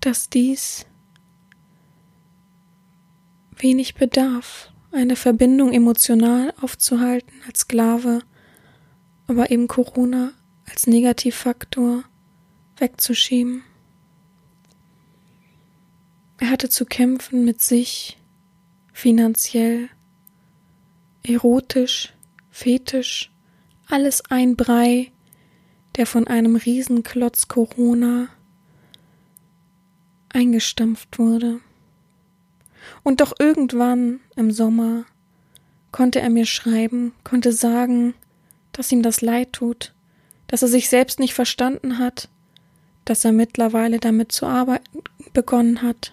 dass 0.00 0.28
dies 0.28 0.86
wenig 3.56 3.94
bedarf, 3.94 4.70
eine 4.92 5.16
Verbindung 5.16 5.72
emotional 5.72 6.54
aufzuhalten 6.60 7.34
als 7.46 7.60
Sklave, 7.60 8.20
aber 9.26 9.50
eben 9.50 9.68
Corona 9.68 10.32
als 10.68 10.86
Negativfaktor 10.86 12.04
wegzuschieben. 12.76 13.62
Er 16.38 16.50
hatte 16.50 16.68
zu 16.68 16.84
kämpfen 16.84 17.44
mit 17.44 17.60
sich, 17.60 18.18
finanziell, 18.92 19.88
erotisch, 21.22 22.14
fetisch, 22.50 23.32
alles 23.88 24.22
ein 24.30 24.56
Brei, 24.56 25.10
der 25.96 26.06
von 26.06 26.26
einem 26.26 26.56
Riesenklotz 26.56 27.48
Corona 27.48 28.28
eingestampft 30.28 31.18
wurde. 31.18 31.60
Und 33.02 33.20
doch 33.20 33.32
irgendwann 33.38 34.20
im 34.36 34.50
Sommer 34.50 35.04
konnte 35.92 36.20
er 36.20 36.30
mir 36.30 36.46
schreiben, 36.46 37.12
konnte 37.24 37.52
sagen, 37.52 38.14
dass 38.72 38.92
ihm 38.92 39.02
das 39.02 39.20
leid 39.20 39.52
tut, 39.52 39.94
dass 40.46 40.62
er 40.62 40.68
sich 40.68 40.88
selbst 40.88 41.18
nicht 41.18 41.34
verstanden 41.34 41.98
hat, 41.98 42.28
dass 43.04 43.24
er 43.24 43.32
mittlerweile 43.32 43.98
damit 43.98 44.32
zu 44.32 44.46
arbeiten 44.46 45.02
begonnen 45.32 45.82
hat 45.82 46.12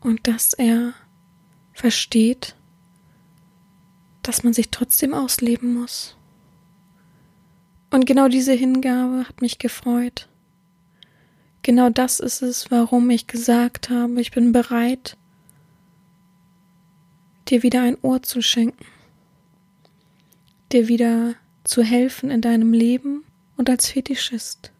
und 0.00 0.26
dass 0.26 0.52
er 0.52 0.94
versteht, 1.72 2.54
dass 4.22 4.44
man 4.44 4.52
sich 4.52 4.70
trotzdem 4.70 5.14
ausleben 5.14 5.74
muss. 5.74 6.16
Und 7.90 8.06
genau 8.06 8.28
diese 8.28 8.52
Hingabe 8.52 9.24
hat 9.28 9.40
mich 9.40 9.58
gefreut. 9.58 10.28
Genau 11.62 11.90
das 11.90 12.20
ist 12.20 12.42
es, 12.42 12.70
warum 12.70 13.10
ich 13.10 13.26
gesagt 13.26 13.90
habe, 13.90 14.20
ich 14.20 14.30
bin 14.30 14.52
bereit, 14.52 15.16
dir 17.50 17.62
wieder 17.62 17.82
ein 17.82 17.98
Ohr 18.02 18.22
zu 18.22 18.42
schenken, 18.42 18.84
dir 20.72 20.88
wieder 20.88 21.34
zu 21.64 21.82
helfen 21.82 22.30
in 22.30 22.40
deinem 22.40 22.72
Leben 22.72 23.24
und 23.56 23.68
als 23.68 23.88
Fetischist. 23.88 24.72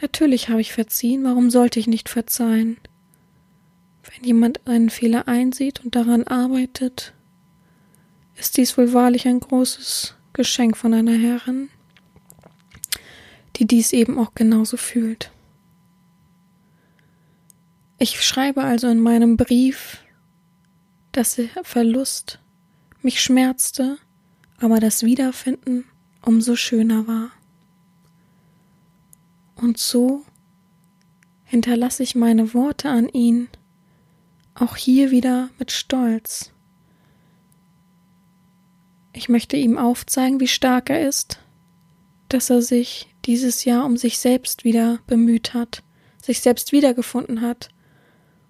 Natürlich 0.00 0.48
habe 0.48 0.60
ich 0.60 0.72
verziehen, 0.72 1.24
warum 1.24 1.50
sollte 1.50 1.80
ich 1.80 1.86
nicht 1.86 2.08
verzeihen? 2.08 2.76
Wenn 4.02 4.24
jemand 4.24 4.66
einen 4.66 4.90
Fehler 4.90 5.28
einsieht 5.28 5.82
und 5.82 5.94
daran 5.94 6.24
arbeitet, 6.24 7.14
ist 8.36 8.56
dies 8.56 8.76
wohl 8.76 8.92
wahrlich 8.92 9.26
ein 9.26 9.40
großes 9.40 10.14
Geschenk 10.32 10.76
von 10.76 10.92
einer 10.92 11.16
Herrin, 11.16 11.70
die 13.56 13.66
dies 13.66 13.92
eben 13.92 14.18
auch 14.18 14.34
genauso 14.34 14.76
fühlt. 14.76 15.30
Ich 18.04 18.22
schreibe 18.22 18.62
also 18.62 18.88
in 18.88 19.00
meinem 19.00 19.38
Brief, 19.38 20.04
dass 21.12 21.36
der 21.36 21.48
Verlust 21.62 22.38
mich 23.00 23.22
schmerzte, 23.22 23.96
aber 24.60 24.78
das 24.78 25.04
Wiederfinden 25.04 25.86
umso 26.20 26.54
schöner 26.54 27.06
war. 27.06 27.30
Und 29.54 29.78
so 29.78 30.22
hinterlasse 31.44 32.02
ich 32.02 32.14
meine 32.14 32.52
Worte 32.52 32.90
an 32.90 33.08
ihn, 33.08 33.48
auch 34.54 34.76
hier 34.76 35.10
wieder 35.10 35.48
mit 35.58 35.72
Stolz. 35.72 36.50
Ich 39.14 39.30
möchte 39.30 39.56
ihm 39.56 39.78
aufzeigen, 39.78 40.40
wie 40.40 40.48
stark 40.48 40.90
er 40.90 41.08
ist, 41.08 41.38
dass 42.28 42.50
er 42.50 42.60
sich 42.60 43.08
dieses 43.24 43.64
Jahr 43.64 43.86
um 43.86 43.96
sich 43.96 44.18
selbst 44.18 44.62
wieder 44.62 44.98
bemüht 45.06 45.54
hat, 45.54 45.82
sich 46.20 46.42
selbst 46.42 46.72
wiedergefunden 46.72 47.40
hat 47.40 47.70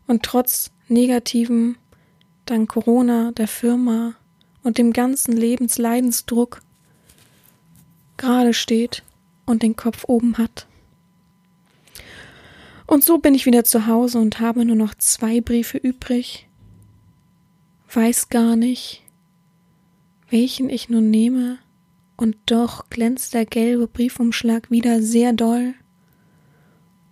und 0.06 0.22
trotz 0.22 0.70
negativen, 0.88 1.76
dank 2.46 2.70
Corona, 2.70 3.32
der 3.32 3.48
Firma 3.48 4.14
und 4.62 4.78
dem 4.78 4.92
ganzen 4.92 5.36
Lebensleidensdruck 5.36 6.62
gerade 8.16 8.54
steht 8.54 9.02
und 9.46 9.62
den 9.62 9.76
Kopf 9.76 10.04
oben 10.06 10.38
hat. 10.38 10.66
Und 12.86 13.04
so 13.04 13.18
bin 13.18 13.34
ich 13.34 13.46
wieder 13.46 13.64
zu 13.64 13.86
Hause 13.86 14.18
und 14.18 14.40
habe 14.40 14.64
nur 14.64 14.76
noch 14.76 14.94
zwei 14.94 15.40
Briefe 15.40 15.78
übrig, 15.78 16.48
weiß 17.92 18.28
gar 18.28 18.56
nicht, 18.56 19.02
welchen 20.30 20.68
ich 20.68 20.88
nun 20.88 21.10
nehme, 21.10 21.58
und 22.16 22.36
doch 22.46 22.90
glänzt 22.90 23.34
der 23.34 23.44
gelbe 23.44 23.88
Briefumschlag 23.88 24.70
wieder 24.70 25.02
sehr 25.02 25.32
doll. 25.32 25.74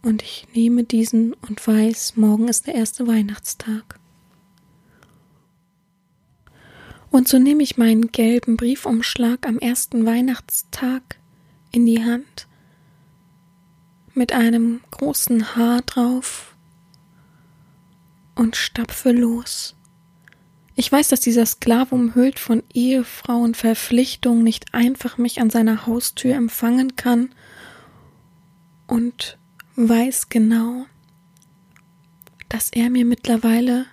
Und 0.03 0.23
ich 0.23 0.49
nehme 0.55 0.85
diesen 0.85 1.33
und 1.35 1.65
weiß, 1.67 2.17
morgen 2.17 2.49
ist 2.49 2.67
der 2.67 2.75
erste 2.75 3.07
Weihnachtstag. 3.07 4.01
Und 7.11 7.29
so 7.29 7.39
nehme 7.39 7.63
ich 7.63 7.77
meinen 7.77 8.11
gelben 8.11 8.57
Briefumschlag 8.57 9.47
am 9.47 9.59
ersten 9.59 10.07
Weihnachtstag 10.07 11.19
in 11.71 11.87
die 11.87 12.03
Hand 12.03 12.49
mit 14.15 14.33
einem 14.33 14.81
großen 14.91 15.55
Haar 15.55 15.83
drauf 15.83 16.57
und 18.35 18.57
stapfe 18.57 19.13
los. 19.13 19.77
Ich 20.75 20.91
weiß, 20.91 21.09
dass 21.09 21.21
dieser 21.21 21.45
Sklave 21.45 21.95
umhüllt 21.95 22.39
von 22.39 22.63
Ehefrauenverpflichtung 22.73 24.43
nicht 24.43 24.73
einfach 24.73 25.19
mich 25.19 25.41
an 25.41 25.51
seiner 25.51 25.87
Haustür 25.87 26.35
empfangen 26.35 26.97
kann 26.97 27.35
und 28.87 29.39
weiß 29.77 30.29
genau, 30.29 30.87
dass 32.49 32.71
er 32.71 32.91
mir 32.91 33.05
mittlerweile 33.05 33.87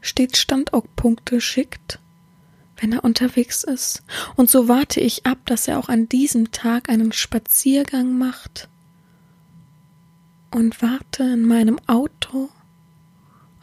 stets 0.00 0.38
Standortpunkte 0.38 1.40
schickt, 1.40 1.98
wenn 2.76 2.92
er 2.92 3.04
unterwegs 3.04 3.64
ist. 3.64 4.02
Und 4.36 4.50
so 4.50 4.68
warte 4.68 5.00
ich 5.00 5.24
ab, 5.24 5.38
dass 5.46 5.68
er 5.68 5.78
auch 5.78 5.88
an 5.88 6.08
diesem 6.08 6.50
Tag 6.50 6.88
einen 6.88 7.12
Spaziergang 7.12 8.18
macht 8.18 8.68
und 10.50 10.82
warte 10.82 11.22
in 11.22 11.46
meinem 11.46 11.78
Auto 11.86 12.50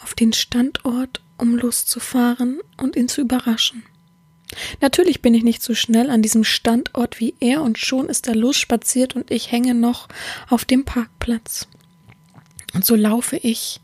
auf 0.02 0.16
den 0.16 0.34
Standort 0.34 1.22
um 1.38 1.56
loszufahren 1.56 2.60
und 2.78 2.96
ihn 2.96 3.08
zu 3.08 3.22
überraschen. 3.22 3.84
Natürlich 4.82 5.22
bin 5.22 5.34
ich 5.34 5.44
nicht 5.44 5.62
so 5.62 5.76
schnell 5.76 6.10
an 6.10 6.22
diesem 6.22 6.44
Standort 6.44 7.20
wie 7.20 7.36
er 7.40 7.62
und 7.62 7.78
schon 7.78 8.08
ist 8.08 8.28
er 8.28 8.36
losspaziert 8.36 9.16
und 9.16 9.32
ich 9.32 9.52
hänge 9.52 9.76
noch 9.76 10.08
auf 10.50 10.66
dem 10.66 10.86
Parkplatz. 10.86 11.68
Und 12.74 12.86
so 12.86 12.96
laufe 12.96 13.38
ich 13.38 13.80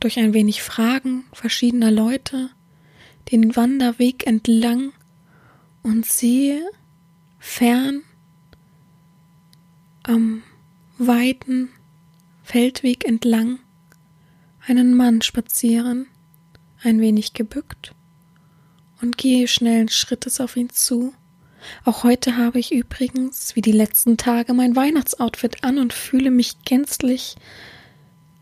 durch 0.00 0.18
ein 0.18 0.34
wenig 0.34 0.62
Fragen 0.62 1.24
verschiedener 1.32 1.90
Leute 1.90 2.50
den 3.32 3.56
Wanderweg 3.56 4.26
entlang 4.26 4.92
und 5.82 6.06
sehe 6.06 6.62
fern 7.38 8.02
am 10.02 10.42
weiten 10.98 11.70
Feldweg 12.42 13.04
entlang 13.04 13.58
einen 14.66 14.94
Mann 14.94 15.22
spazieren, 15.22 16.06
ein 16.82 17.00
wenig 17.00 17.32
gebückt 17.32 17.94
und 19.00 19.18
gehe 19.18 19.48
schnellen 19.48 19.88
Schrittes 19.88 20.40
auf 20.40 20.56
ihn 20.56 20.70
zu. 20.70 21.14
Auch 21.84 22.04
heute 22.04 22.36
habe 22.36 22.58
ich 22.58 22.72
übrigens, 22.72 23.56
wie 23.56 23.62
die 23.62 23.72
letzten 23.72 24.16
Tage, 24.16 24.54
mein 24.54 24.76
Weihnachtsoutfit 24.76 25.64
an 25.64 25.78
und 25.78 25.92
fühle 25.92 26.30
mich 26.30 26.62
gänzlich 26.64 27.36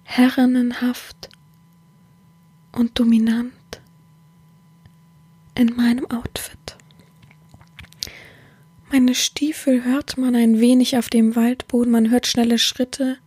herrenhaft 0.05 1.29
und 2.73 2.99
dominant 2.99 3.53
in 5.55 5.75
meinem 5.75 6.09
Outfit. 6.11 6.77
Meine 8.93 9.15
Stiefel 9.15 9.85
hört 9.85 10.17
man 10.17 10.37
ein 10.37 10.61
wenig 10.61 10.97
auf 10.97 11.09
dem 11.09 11.35
Waldboden, 11.35 11.91
man 11.91 12.11
hört 12.11 12.27
schnelle 12.27 12.59
Schritte, 12.59 13.19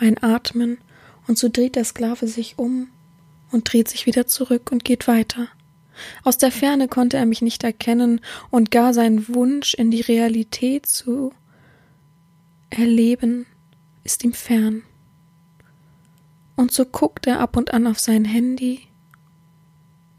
mein 0.00 0.20
Atmen, 0.22 0.78
und 1.26 1.38
so 1.38 1.48
dreht 1.48 1.76
der 1.76 1.84
Sklave 1.84 2.26
sich 2.26 2.58
um 2.58 2.88
und 3.50 3.72
dreht 3.72 3.88
sich 3.88 4.06
wieder 4.06 4.26
zurück 4.26 4.72
und 4.72 4.84
geht 4.84 5.06
weiter. 5.06 5.48
Aus 6.22 6.38
der 6.38 6.50
Ferne 6.50 6.88
konnte 6.88 7.16
er 7.16 7.26
mich 7.26 7.42
nicht 7.42 7.64
erkennen 7.64 8.20
und 8.50 8.70
gar 8.70 8.94
sein 8.94 9.28
Wunsch 9.28 9.74
in 9.74 9.90
die 9.90 10.00
Realität 10.00 10.86
zu 10.86 11.32
Erleben 12.76 13.46
ist 14.02 14.24
ihm 14.24 14.32
fern. 14.32 14.82
Und 16.56 16.72
so 16.72 16.84
guckt 16.84 17.26
er 17.28 17.38
ab 17.38 17.56
und 17.56 17.72
an 17.72 17.86
auf 17.86 18.00
sein 18.00 18.24
Handy. 18.24 18.88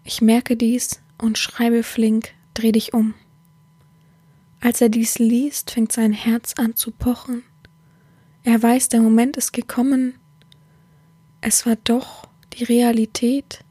Ich 0.06 0.22
merke 0.22 0.56
dies 0.56 1.02
und 1.18 1.38
schreibe 1.38 1.84
flink, 1.84 2.32
dreh 2.54 2.72
dich 2.72 2.94
um. 2.94 3.14
Als 4.62 4.80
er 4.80 4.88
dies 4.88 5.20
liest, 5.20 5.72
fängt 5.72 5.92
sein 5.92 6.14
Herz 6.14 6.54
an 6.58 6.76
zu 6.78 6.92
pochen. 6.92 7.44
Er 8.44 8.62
weiß, 8.64 8.88
der 8.88 9.02
Moment 9.02 9.36
ist 9.36 9.52
gekommen. 9.52 10.16
Es 11.42 11.66
war 11.66 11.76
doch 11.76 12.28
die 12.54 12.64
Realität, 12.64 13.65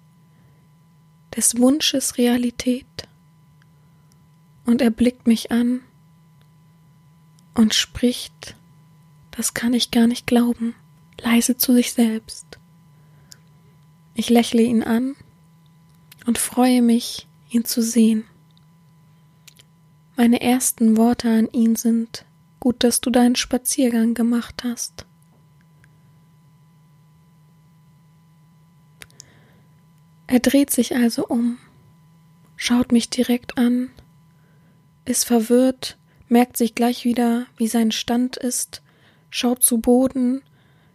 des 1.36 1.58
Wunsches 1.58 2.18
Realität. 2.18 2.86
Und 4.64 4.80
er 4.80 4.90
blickt 4.90 5.26
mich 5.26 5.50
an 5.50 5.80
und 7.54 7.74
spricht, 7.74 8.56
das 9.30 9.54
kann 9.54 9.74
ich 9.74 9.90
gar 9.90 10.06
nicht 10.06 10.26
glauben, 10.26 10.74
leise 11.20 11.56
zu 11.56 11.74
sich 11.74 11.92
selbst. 11.92 12.58
Ich 14.14 14.30
lächle 14.30 14.62
ihn 14.62 14.82
an 14.82 15.16
und 16.26 16.38
freue 16.38 16.82
mich, 16.82 17.26
ihn 17.50 17.64
zu 17.64 17.82
sehen. 17.82 18.24
Meine 20.16 20.40
ersten 20.40 20.96
Worte 20.96 21.28
an 21.28 21.48
ihn 21.52 21.74
sind 21.76 22.24
Gut, 22.64 22.82
dass 22.82 23.02
du 23.02 23.10
deinen 23.10 23.36
Spaziergang 23.36 24.14
gemacht 24.14 24.64
hast. 24.64 25.04
Er 30.26 30.40
dreht 30.40 30.70
sich 30.70 30.94
also 30.94 31.26
um, 31.26 31.58
schaut 32.56 32.92
mich 32.92 33.10
direkt 33.10 33.58
an, 33.58 33.90
ist 35.04 35.24
verwirrt, 35.26 35.98
merkt 36.28 36.56
sich 36.56 36.74
gleich 36.74 37.04
wieder, 37.04 37.46
wie 37.56 37.68
sein 37.68 37.92
Stand 37.92 38.36
ist, 38.36 38.82
schaut 39.30 39.62
zu 39.62 39.78
Boden, 39.78 40.42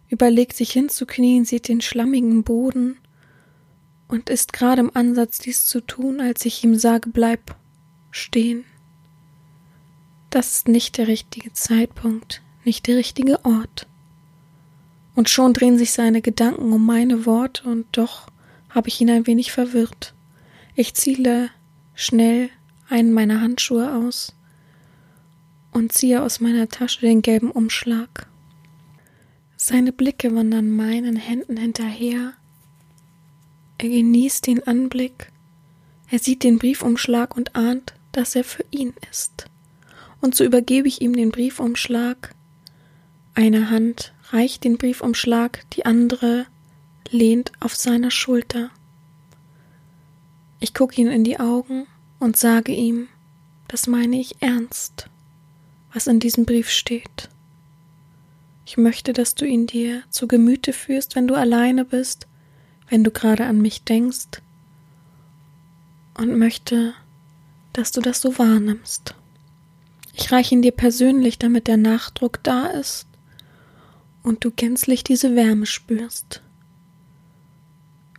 überlegt 0.08 0.56
sich 0.56 0.72
hinzuknien, 0.72 1.44
sieht 1.44 1.68
den 1.68 1.80
schlammigen 1.80 2.42
Boden 2.42 2.98
und 4.08 4.28
ist 4.28 4.52
gerade 4.52 4.80
im 4.80 4.94
Ansatz, 4.94 5.38
dies 5.38 5.66
zu 5.66 5.80
tun, 5.80 6.20
als 6.20 6.44
ich 6.44 6.64
ihm 6.64 6.74
sage, 6.74 7.10
bleib 7.10 7.56
stehen. 8.10 8.64
Das 10.30 10.52
ist 10.52 10.68
nicht 10.68 10.98
der 10.98 11.06
richtige 11.08 11.52
Zeitpunkt, 11.52 12.42
nicht 12.64 12.86
der 12.86 12.96
richtige 12.96 13.44
Ort. 13.44 13.86
Und 15.14 15.28
schon 15.28 15.54
drehen 15.54 15.78
sich 15.78 15.92
seine 15.92 16.22
Gedanken 16.22 16.72
um 16.72 16.84
meine 16.84 17.26
Worte 17.26 17.68
und 17.68 17.86
doch 17.92 18.29
habe 18.70 18.88
ich 18.88 19.00
ihn 19.00 19.10
ein 19.10 19.26
wenig 19.26 19.52
verwirrt. 19.52 20.14
Ich 20.74 20.94
ziele 20.94 21.50
schnell 21.94 22.50
einen 22.88 23.12
meiner 23.12 23.40
Handschuhe 23.40 23.94
aus 23.94 24.34
und 25.72 25.92
ziehe 25.92 26.22
aus 26.22 26.40
meiner 26.40 26.68
Tasche 26.68 27.00
den 27.02 27.22
gelben 27.22 27.50
Umschlag. 27.50 28.26
Seine 29.56 29.92
Blicke 29.92 30.34
wandern 30.34 30.70
meinen 30.70 31.16
Händen 31.16 31.56
hinterher. 31.56 32.32
Er 33.78 33.88
genießt 33.88 34.46
den 34.46 34.66
Anblick. 34.66 35.30
Er 36.10 36.18
sieht 36.18 36.42
den 36.42 36.58
Briefumschlag 36.58 37.36
und 37.36 37.54
ahnt, 37.54 37.94
dass 38.12 38.34
er 38.34 38.44
für 38.44 38.64
ihn 38.70 38.94
ist 39.10 39.50
und 40.20 40.34
so 40.34 40.44
übergebe 40.44 40.88
ich 40.88 41.00
ihm 41.00 41.14
den 41.14 41.30
Briefumschlag. 41.30 42.34
Eine 43.34 43.70
Hand 43.70 44.12
reicht 44.30 44.64
den 44.64 44.76
Briefumschlag, 44.76 45.64
die 45.72 45.86
andere 45.86 46.46
lehnt 47.08 47.52
auf 47.60 47.74
seiner 47.74 48.10
Schulter. 48.10 48.70
Ich 50.60 50.74
gucke 50.74 51.00
ihn 51.00 51.08
in 51.08 51.24
die 51.24 51.40
Augen 51.40 51.86
und 52.18 52.36
sage 52.36 52.72
ihm, 52.72 53.08
das 53.68 53.86
meine 53.86 54.20
ich 54.20 54.42
ernst, 54.42 55.08
was 55.92 56.06
in 56.06 56.20
diesem 56.20 56.44
Brief 56.44 56.68
steht. 56.70 57.28
Ich 58.66 58.76
möchte, 58.76 59.12
dass 59.12 59.34
du 59.34 59.46
ihn 59.46 59.66
dir 59.66 60.02
zu 60.10 60.28
Gemüte 60.28 60.72
führst, 60.72 61.16
wenn 61.16 61.26
du 61.26 61.34
alleine 61.34 61.84
bist, 61.84 62.26
wenn 62.88 63.02
du 63.04 63.10
gerade 63.10 63.46
an 63.46 63.60
mich 63.60 63.84
denkst, 63.84 64.42
und 66.14 66.38
möchte, 66.38 66.94
dass 67.72 67.92
du 67.92 68.00
das 68.00 68.20
so 68.20 68.38
wahrnimmst. 68.38 69.14
Ich 70.12 70.30
reiche 70.32 70.54
ihn 70.54 70.62
dir 70.62 70.72
persönlich, 70.72 71.38
damit 71.38 71.66
der 71.66 71.78
Nachdruck 71.78 72.42
da 72.42 72.66
ist 72.66 73.06
und 74.22 74.44
du 74.44 74.50
gänzlich 74.50 75.02
diese 75.02 75.34
Wärme 75.34 75.66
spürst. 75.66 76.42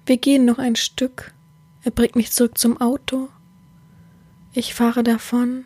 Wir 0.06 0.18
gehen 0.18 0.46
noch 0.46 0.58
ein 0.58 0.76
Stück. 0.76 1.34
Er 1.84 1.92
bringt 1.92 2.16
mich 2.16 2.32
zurück 2.32 2.58
zum 2.58 2.80
Auto. 2.82 3.30
Ich 4.54 4.74
fahre 4.74 5.04
davon. 5.04 5.66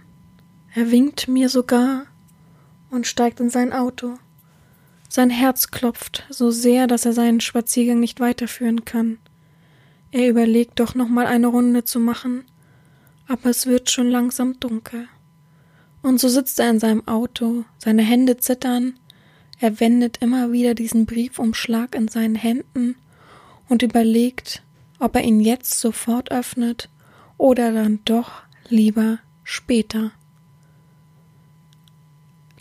Er 0.74 0.92
winkt 0.92 1.28
mir 1.28 1.50
sogar 1.50 2.06
und 2.90 3.08
steigt 3.08 3.40
in 3.40 3.50
sein 3.50 3.72
Auto. 3.72 4.18
Sein 5.08 5.30
Herz 5.30 5.72
klopft 5.72 6.26
so 6.30 6.52
sehr, 6.52 6.88
dass 6.88 7.06
er 7.06 7.14
seinen 7.14 7.40
Spaziergang 7.40 8.00
nicht 8.00 8.20
weiterführen 8.20 8.84
kann. 8.84 9.18
Er 10.12 10.30
überlegt 10.30 10.80
doch 10.80 10.96
noch 10.96 11.08
mal 11.08 11.26
eine 11.26 11.48
Runde 11.48 11.84
zu 11.84 12.00
machen, 12.00 12.44
aber 13.28 13.50
es 13.50 13.66
wird 13.66 13.90
schon 13.90 14.10
langsam 14.10 14.60
dunkel. 14.60 15.08
Und 16.02 16.20
so 16.20 16.28
sitzt 16.28 16.60
er 16.60 16.70
in 16.70 16.80
seinem 16.80 17.08
Auto, 17.08 17.66
seine 17.78 18.04
Hände 18.04 18.38
zittern, 18.38 19.00
er 19.60 19.80
wendet 19.80 20.18
immer 20.18 20.52
wieder 20.52 20.74
diesen 20.76 21.06
Briefumschlag 21.06 21.96
in 21.96 22.10
seinen 22.10 22.36
Händen 22.36 22.96
und 23.70 23.82
überlegt, 23.82 24.64
ob 25.00 25.16
er 25.16 25.24
ihn 25.24 25.40
jetzt 25.40 25.80
sofort 25.80 26.32
öffnet 26.32 26.90
oder 27.38 27.72
dann 27.72 28.00
doch 28.06 28.32
lieber 28.70 29.20
später. 29.44 30.12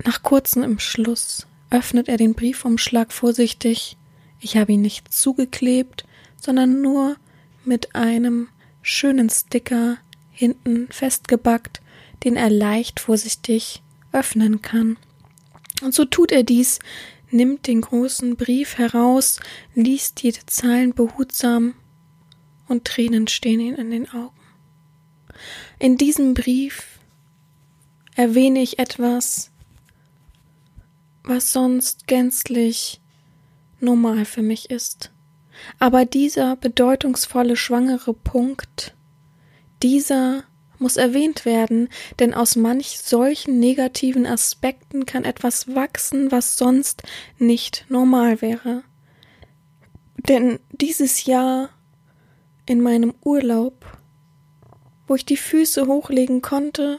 Nach 0.05 0.23
kurzem 0.23 0.62
Entschluss 0.62 1.47
öffnet 1.71 2.09
er 2.09 2.17
den 2.17 2.35
Briefumschlag 2.35 3.12
vorsichtig. 3.12 3.97
Ich 4.40 4.57
habe 4.57 4.73
ihn 4.73 4.83
nicht 4.83 5.12
zugeklebt, 5.12 6.05
sondern 6.40 6.83
nur 6.83 7.17
mit 7.64 7.95
einem 7.95 8.49
schönen 8.83 9.31
Sticker 9.31 9.97
hinten 10.31 10.88
festgebackt, 10.90 11.81
den 12.25 12.37
er 12.37 12.51
leicht 12.51 13.01
vorsichtig 13.01 13.83
öffnen 14.12 14.62
kann. 14.62 14.97
Und 15.83 15.95
so 15.95 16.05
tut 16.05 16.33
er 16.33 16.43
dies, 16.43 16.79
nimmt 17.35 17.66
den 17.66 17.81
großen 17.81 18.37
Brief 18.37 18.79
heraus, 18.79 19.40
liest 19.75 20.23
jede 20.23 20.47
Zeilen 20.47 20.94
behutsam, 20.94 21.75
und 22.66 22.87
Tränen 22.87 23.27
stehen 23.29 23.61
ihm 23.61 23.75
in 23.75 23.90
den 23.90 24.09
Augen. 24.09 24.40
In 25.79 25.99
diesem 25.99 26.33
Brief 26.33 26.99
erwähne 28.14 28.62
ich 28.62 28.79
etwas, 28.79 29.51
was 31.25 31.53
sonst 31.53 32.07
gänzlich 32.07 33.01
normal 33.81 34.25
für 34.25 34.42
mich 34.42 34.70
ist. 34.70 35.11
Aber 35.79 36.05
dieser 36.05 36.57
bedeutungsvolle 36.57 37.57
schwangere 37.57 38.14
Punkt, 38.14 38.94
dieser 39.83 40.44
muss 40.78 40.96
erwähnt 40.96 41.44
werden, 41.44 41.88
denn 42.18 42.34
aus 42.34 42.56
manch 42.56 42.98
solchen 42.98 43.60
negativen 43.60 44.26
Aspekten 44.26 45.06
kann 45.06 45.24
etwas 45.24 45.74
wachsen, 45.74 46.30
was 46.32 46.56
sonst 46.56 47.02
nicht 47.38 47.87
normal 47.88 48.40
wäre. 48.42 48.82
Denn 50.28 50.58
dieses 50.70 51.24
Jahr 51.24 51.70
in 52.66 52.80
meinem 52.80 53.14
Urlaub, 53.22 53.84
wo 55.06 55.14
ich 55.14 55.26
die 55.26 55.37
Füße 55.37 55.87
hochlegen 55.87 56.40
konnte, 56.40 56.98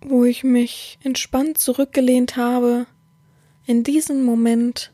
wo 0.00 0.24
ich 0.24 0.44
mich 0.44 0.98
entspannt 1.02 1.58
zurückgelehnt 1.58 2.36
habe, 2.36 2.86
in 3.66 3.84
diesem 3.84 4.24
Moment 4.24 4.92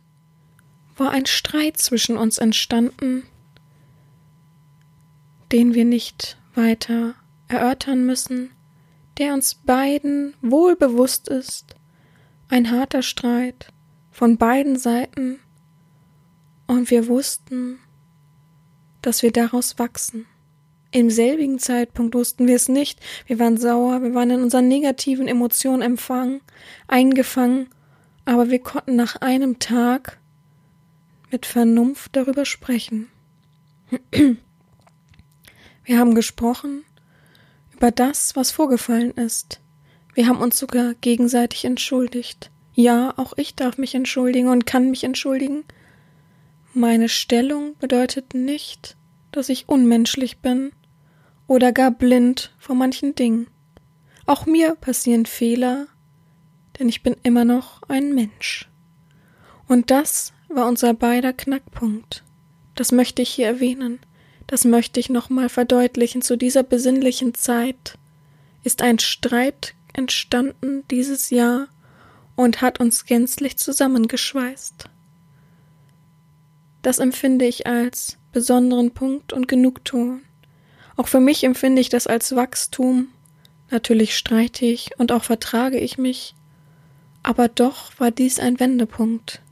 war 0.97 1.11
ein 1.11 1.27
Streit 1.27 1.79
zwischen 1.79 2.17
uns 2.17 2.39
entstanden, 2.39 3.25
den 5.51 5.75
wir 5.75 5.85
nicht 5.85 6.37
weiter 6.55 7.15
erörtern 7.51 8.07
müssen, 8.07 8.51
der 9.19 9.35
uns 9.35 9.55
beiden 9.55 10.35
wohl 10.41 10.77
bewusst 10.77 11.29
ist, 11.29 11.75
ein 12.49 12.71
harter 12.71 13.03
Streit 13.03 13.73
von 14.11 14.39
beiden 14.39 14.77
Seiten, 14.77 15.41
und 16.67 16.89
wir 16.93 17.09
wussten, 17.09 17.81
dass 19.03 19.25
wir 19.25 19.33
daraus 19.33 19.81
wachsen. 19.81 20.27
Im 20.93 21.11
selbigen 21.11 21.59
Zeitpunkt 21.59 22.15
wussten 22.15 22.47
wir 22.47 22.55
es 22.55 22.69
nicht, 22.69 23.01
wir 23.27 23.41
waren 23.41 23.57
sauer, 23.57 24.03
wir 24.03 24.15
waren 24.15 24.31
in 24.31 24.43
unseren 24.43 24.69
negativen 24.69 25.27
Emotionen 25.27 25.83
empfangen, 25.83 26.43
eingefangen, 26.87 27.71
aber 28.25 28.51
wir 28.51 28.61
konnten 28.61 28.95
nach 28.95 29.17
einem 29.17 29.59
Tag 29.59 30.21
mit 31.33 31.45
Vernunft 31.45 32.15
darüber 32.15 32.45
sprechen. 32.45 33.09
Wir 35.83 35.99
haben 35.99 36.15
gesprochen 36.15 36.85
über 37.81 37.91
das, 37.91 38.37
was 38.37 38.51
vorgefallen 38.51 39.13
ist. 39.13 39.59
Wir 40.13 40.27
haben 40.27 40.43
uns 40.43 40.59
sogar 40.59 40.93
gegenseitig 41.01 41.65
entschuldigt. 41.65 42.51
Ja, 42.75 43.15
auch 43.17 43.33
ich 43.39 43.55
darf 43.55 43.79
mich 43.79 43.95
entschuldigen 43.95 44.49
und 44.49 44.67
kann 44.67 44.91
mich 44.91 45.03
entschuldigen. 45.03 45.65
Meine 46.75 47.09
Stellung 47.09 47.75
bedeutet 47.79 48.35
nicht, 48.35 48.99
dass 49.33 49.49
ich 49.49 49.71
unmenschlich 49.71 50.41
bin 50.41 50.73
oder 51.47 51.73
gar 51.73 51.91
blind 51.91 52.55
vor 52.59 52.77
manchen 52.77 53.15
Dingen. 53.15 53.47
Auch 54.27 54.45
mir 54.45 54.75
passieren 54.75 55.25
Fehler, 55.25 55.87
denn 56.79 56.87
ich 56.91 57.03
bin 57.03 57.17
immer 57.23 57.47
noch 57.47 57.83
ein 57.89 58.15
Mensch. 58.15 58.69
Und 59.69 59.91
das 59.91 60.35
war 60.51 60.69
unser 60.69 60.93
beider 60.93 61.33
Knackpunkt. 61.33 62.25
Das 62.75 62.93
möchte 62.93 63.23
ich 63.23 63.31
hier 63.31 63.47
erwähnen. 63.47 64.01
Das 64.51 64.65
möchte 64.65 64.99
ich 64.99 65.09
nochmal 65.09 65.49
verdeutlichen. 65.49 66.23
Zu 66.23 66.35
dieser 66.35 66.65
besinnlichen 66.65 67.35
Zeit 67.35 67.97
ist 68.65 68.83
ein 68.83 68.99
Streit 68.99 69.75
entstanden 69.93 70.83
dieses 70.91 71.31
Jahr 71.31 71.69
und 72.35 72.61
hat 72.61 72.81
uns 72.81 73.05
gänzlich 73.07 73.59
zusammengeschweißt. 73.59 74.87
Das 76.83 76.99
empfinde 76.99 77.45
ich 77.45 77.69
als 77.69 78.19
besonderen 78.33 78.91
Punkt 78.91 79.33
und 79.33 79.47
Genugtuung. 79.47 80.23
Auch 80.97 81.07
für 81.07 81.21
mich 81.21 81.45
empfinde 81.45 81.81
ich 81.81 81.89
das 81.89 82.09
als 82.09 82.35
Wachstum. 82.35 83.07
Natürlich 83.71 84.17
streite 84.17 84.67
ich 84.67 84.99
und 84.99 85.13
auch 85.13 85.23
vertrage 85.23 85.79
ich 85.79 85.97
mich, 85.97 86.35
aber 87.23 87.47
doch 87.47 87.93
war 88.01 88.11
dies 88.11 88.41
ein 88.41 88.59
Wendepunkt. 88.59 89.43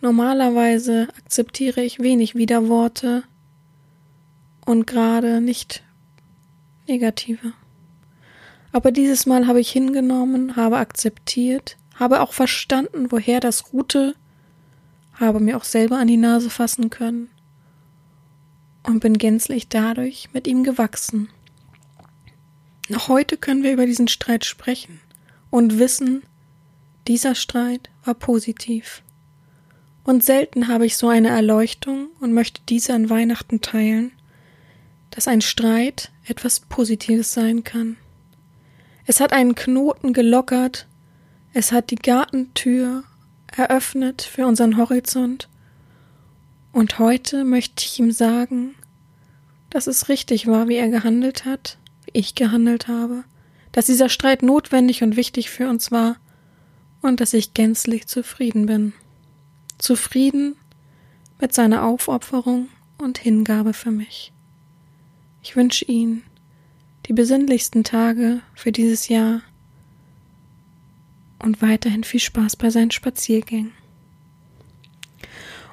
Normalerweise 0.00 1.08
akzeptiere 1.18 1.82
ich 1.82 1.98
wenig 1.98 2.34
Widerworte 2.34 3.22
und 4.64 4.86
gerade 4.86 5.40
nicht 5.40 5.82
negative. 6.88 7.52
Aber 8.72 8.92
dieses 8.92 9.26
Mal 9.26 9.46
habe 9.46 9.60
ich 9.60 9.70
hingenommen, 9.70 10.56
habe 10.56 10.78
akzeptiert, 10.78 11.76
habe 11.96 12.22
auch 12.22 12.32
verstanden, 12.32 13.10
woher 13.10 13.40
das 13.40 13.72
ruhte, 13.72 14.14
habe 15.14 15.40
mir 15.40 15.56
auch 15.56 15.64
selber 15.64 15.98
an 15.98 16.08
die 16.08 16.16
Nase 16.16 16.48
fassen 16.48 16.88
können 16.88 17.28
und 18.82 19.00
bin 19.00 19.18
gänzlich 19.18 19.68
dadurch 19.68 20.30
mit 20.32 20.46
ihm 20.46 20.64
gewachsen. 20.64 21.28
Noch 22.88 23.08
heute 23.08 23.36
können 23.36 23.62
wir 23.62 23.72
über 23.72 23.86
diesen 23.86 24.08
Streit 24.08 24.44
sprechen 24.44 25.00
und 25.50 25.78
wissen, 25.78 26.22
dieser 27.06 27.34
Streit 27.34 27.90
war 28.04 28.14
positiv. 28.14 29.02
Und 30.10 30.24
selten 30.24 30.66
habe 30.66 30.86
ich 30.86 30.96
so 30.96 31.06
eine 31.06 31.28
Erleuchtung 31.28 32.08
und 32.18 32.32
möchte 32.32 32.60
diese 32.68 32.94
an 32.94 33.10
Weihnachten 33.10 33.60
teilen, 33.60 34.10
dass 35.10 35.28
ein 35.28 35.40
Streit 35.40 36.10
etwas 36.26 36.58
Positives 36.58 37.32
sein 37.32 37.62
kann. 37.62 37.96
Es 39.06 39.20
hat 39.20 39.32
einen 39.32 39.54
Knoten 39.54 40.12
gelockert, 40.12 40.88
es 41.52 41.70
hat 41.70 41.92
die 41.92 41.94
Gartentür 41.94 43.04
eröffnet 43.56 44.22
für 44.22 44.48
unseren 44.48 44.78
Horizont, 44.78 45.48
und 46.72 46.98
heute 46.98 47.44
möchte 47.44 47.84
ich 47.84 48.00
ihm 48.00 48.10
sagen, 48.10 48.74
dass 49.70 49.86
es 49.86 50.08
richtig 50.08 50.48
war, 50.48 50.66
wie 50.66 50.74
er 50.74 50.88
gehandelt 50.88 51.44
hat, 51.44 51.78
wie 52.06 52.18
ich 52.18 52.34
gehandelt 52.34 52.88
habe, 52.88 53.22
dass 53.70 53.86
dieser 53.86 54.08
Streit 54.08 54.42
notwendig 54.42 55.04
und 55.04 55.14
wichtig 55.14 55.50
für 55.50 55.68
uns 55.68 55.92
war 55.92 56.16
und 57.00 57.20
dass 57.20 57.32
ich 57.32 57.54
gänzlich 57.54 58.08
zufrieden 58.08 58.66
bin. 58.66 58.92
Zufrieden 59.80 60.56
mit 61.40 61.54
seiner 61.54 61.84
Aufopferung 61.84 62.68
und 62.98 63.18
Hingabe 63.18 63.72
für 63.72 63.90
mich. 63.90 64.32
Ich 65.42 65.56
wünsche 65.56 65.84
Ihnen 65.86 66.22
die 67.06 67.12
besinnlichsten 67.12 67.82
Tage 67.82 68.40
für 68.54 68.72
dieses 68.72 69.08
Jahr 69.08 69.40
und 71.38 71.62
weiterhin 71.62 72.04
viel 72.04 72.20
Spaß 72.20 72.56
bei 72.56 72.70
seinen 72.70 72.90
Spaziergängen. 72.90 73.72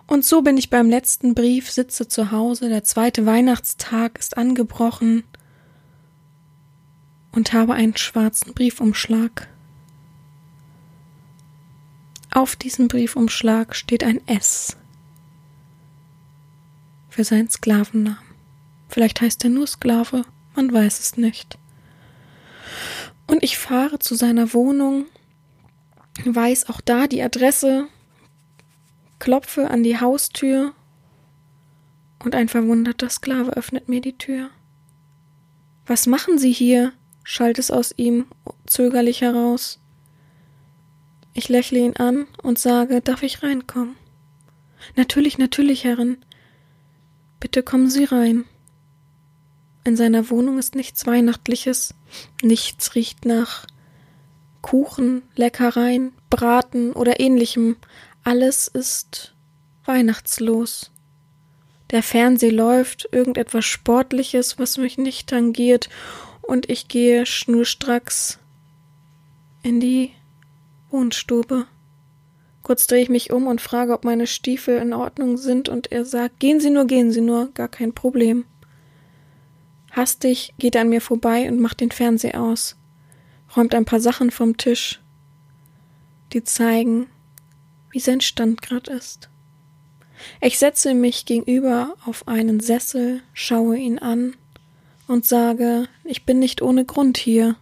Und 0.07 0.23
so 0.23 0.41
bin 0.41 0.57
ich 0.57 0.69
beim 0.69 0.89
letzten 0.89 1.35
Brief, 1.35 1.69
sitze 1.69 2.07
zu 2.07 2.31
Hause, 2.31 2.69
der 2.69 2.85
zweite 2.85 3.25
Weihnachtstag 3.25 4.17
ist 4.17 4.37
angebrochen 4.37 5.25
und 7.33 7.51
habe 7.51 7.73
einen 7.73 7.97
schwarzen 7.97 8.53
Briefumschlag. 8.53 9.49
Auf 12.31 12.55
diesem 12.55 12.87
Briefumschlag 12.87 13.75
steht 13.75 14.03
ein 14.03 14.25
S 14.27 14.77
für 17.09 17.23
seinen 17.23 17.49
Sklavennamen. 17.49 18.17
Vielleicht 18.89 19.21
heißt 19.21 19.43
er 19.43 19.49
nur 19.49 19.67
Sklave, 19.67 20.23
man 20.55 20.71
weiß 20.71 20.99
es 20.99 21.17
nicht. 21.17 21.57
Und 23.25 23.43
ich 23.43 23.57
fahre 23.57 23.99
zu 23.99 24.15
seiner 24.15 24.53
Wohnung, 24.53 25.05
weiß 26.25 26.69
auch 26.69 26.81
da 26.81 27.07
die 27.07 27.21
Adresse, 27.21 27.87
klopfe 29.19 29.69
an 29.69 29.83
die 29.83 29.99
Haustür 29.99 30.73
und 32.23 32.35
ein 32.35 32.49
verwunderter 32.49 33.09
Sklave 33.09 33.51
öffnet 33.51 33.89
mir 33.89 34.01
die 34.01 34.17
Tür. 34.17 34.49
Was 35.85 36.05
machen 36.07 36.37
Sie 36.37 36.51
hier? 36.51 36.93
schallt 37.23 37.59
es 37.59 37.71
aus 37.71 37.93
ihm 37.97 38.25
zögerlich 38.65 39.21
heraus. 39.21 39.79
Ich 41.37 41.49
lächle 41.49 41.77
ihn 41.77 41.95
an 41.97 42.25
und 42.41 42.57
sage, 42.57 42.99
darf 42.99 43.21
ich 43.21 43.43
reinkommen? 43.43 43.95
Natürlich, 44.95 45.37
natürlich, 45.37 45.83
Herrin. 45.83 46.17
Bitte 47.39 47.61
kommen 47.61 47.91
Sie 47.91 48.05
rein. 48.05 48.45
In 49.83 49.95
seiner 49.95 50.31
Wohnung 50.31 50.57
ist 50.57 50.73
nichts 50.73 51.05
Weihnachtliches, 51.05 51.93
nichts 52.41 52.95
riecht 52.95 53.25
nach 53.25 53.67
Kuchen, 54.63 55.21
Leckereien, 55.35 56.11
Braten 56.31 56.93
oder 56.93 57.19
ähnlichem. 57.19 57.75
Alles 58.23 58.67
ist 58.67 59.35
weihnachtslos. 59.85 60.89
Der 61.91 62.01
Fernseher 62.01 62.51
läuft, 62.51 63.09
irgendetwas 63.11 63.63
Sportliches, 63.63 64.57
was 64.57 64.79
mich 64.79 64.97
nicht 64.97 65.29
tangiert, 65.29 65.87
und 66.41 66.67
ich 66.67 66.87
gehe 66.87 67.27
schnurstracks 67.27 68.39
in 69.61 69.79
die 69.79 70.13
Wohnstube. 70.89 71.67
Kurz 72.63 72.87
drehe 72.87 73.01
ich 73.01 73.09
mich 73.09 73.31
um 73.31 73.47
und 73.47 73.61
frage, 73.61 73.93
ob 73.93 74.03
meine 74.03 74.27
Stiefel 74.27 74.77
in 74.77 74.93
Ordnung 74.93 75.37
sind, 75.37 75.69
und 75.69 75.91
er 75.91 76.05
sagt, 76.05 76.39
gehen 76.39 76.59
Sie 76.59 76.69
nur, 76.69 76.85
gehen 76.85 77.11
Sie 77.11 77.21
nur, 77.21 77.51
gar 77.53 77.67
kein 77.67 77.93
Problem. 77.93 78.45
Hastig 79.91 80.53
geht 80.57 80.75
er 80.75 80.81
an 80.81 80.89
mir 80.89 81.01
vorbei 81.01 81.49
und 81.49 81.59
macht 81.59 81.79
den 81.79 81.91
Fernseher 81.91 82.41
aus, 82.41 82.75
räumt 83.55 83.73
ein 83.73 83.85
paar 83.85 83.99
Sachen 83.99 84.31
vom 84.31 84.57
Tisch, 84.57 85.01
die 86.33 86.43
zeigen, 86.43 87.07
wie 87.91 87.99
sein 87.99 88.21
Stand 88.21 88.61
grad 88.61 88.89
ist. 88.89 89.29
Ich 90.41 90.59
setze 90.59 90.93
mich 90.93 91.25
gegenüber 91.25 91.95
auf 92.05 92.27
einen 92.27 92.59
Sessel, 92.59 93.21
schaue 93.33 93.77
ihn 93.77 93.99
an 93.99 94.35
und 95.07 95.25
sage, 95.25 95.87
ich 96.03 96.25
bin 96.25 96.39
nicht 96.39 96.61
ohne 96.61 96.85
Grund 96.85 97.17
hier. 97.17 97.55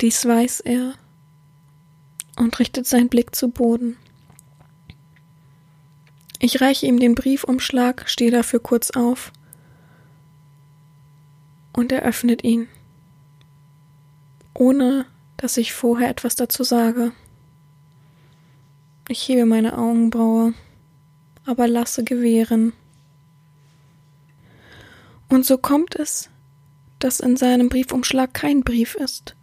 Dies 0.00 0.26
weiß 0.26 0.60
er 0.60 0.94
und 2.36 2.58
richtet 2.58 2.86
seinen 2.86 3.08
Blick 3.08 3.34
zu 3.34 3.48
Boden. 3.48 3.96
Ich 6.40 6.60
reiche 6.60 6.86
ihm 6.86 7.00
den 7.00 7.14
Briefumschlag, 7.14 8.08
stehe 8.08 8.30
dafür 8.30 8.60
kurz 8.60 8.90
auf 8.90 9.32
und 11.72 11.92
er 11.92 12.02
öffnet 12.02 12.44
ihn, 12.44 12.68
ohne 14.52 15.06
dass 15.36 15.56
ich 15.56 15.72
vorher 15.72 16.08
etwas 16.08 16.36
dazu 16.36 16.62
sage. 16.64 17.12
Ich 19.08 19.28
hebe 19.28 19.44
meine 19.46 19.76
Augenbraue, 19.76 20.54
aber 21.44 21.68
lasse 21.68 22.04
gewähren. 22.04 22.72
Und 25.28 25.44
so 25.44 25.58
kommt 25.58 25.96
es, 25.96 26.30
dass 26.98 27.20
in 27.20 27.36
seinem 27.36 27.68
Briefumschlag 27.68 28.32
kein 28.32 28.62
Brief 28.62 28.94
ist, 28.94 29.34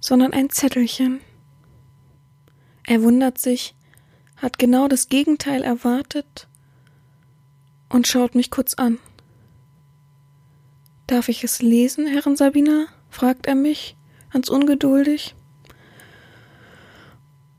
sondern 0.00 0.32
ein 0.32 0.50
Zettelchen. 0.50 1.20
Er 2.84 3.02
wundert 3.02 3.38
sich, 3.38 3.74
hat 4.36 4.58
genau 4.58 4.88
das 4.88 5.08
Gegenteil 5.08 5.62
erwartet 5.62 6.48
und 7.88 8.06
schaut 8.06 8.34
mich 8.34 8.50
kurz 8.50 8.74
an. 8.74 8.98
Darf 11.06 11.28
ich 11.28 11.44
es 11.44 11.60
lesen, 11.60 12.06
Herrin 12.06 12.36
Sabina? 12.36 12.86
fragt 13.10 13.46
er 13.46 13.56
mich, 13.56 13.96
ganz 14.32 14.48
ungeduldig. 14.48 15.34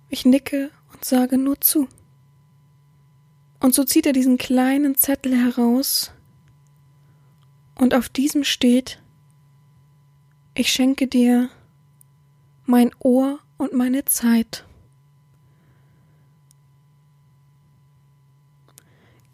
Ich 0.09 0.25
nicke 0.25 0.71
und 0.93 1.03
sage 1.03 1.37
nur 1.37 1.59
zu. 1.59 1.87
Und 3.59 3.75
so 3.75 3.83
zieht 3.83 4.05
er 4.05 4.13
diesen 4.13 4.37
kleinen 4.37 4.95
Zettel 4.95 5.35
heraus, 5.35 6.11
und 7.75 7.95
auf 7.95 8.09
diesem 8.09 8.43
steht 8.43 9.01
Ich 10.53 10.71
schenke 10.71 11.07
dir 11.07 11.49
mein 12.65 12.91
Ohr 12.99 13.39
und 13.57 13.73
meine 13.73 14.05
Zeit. 14.05 14.65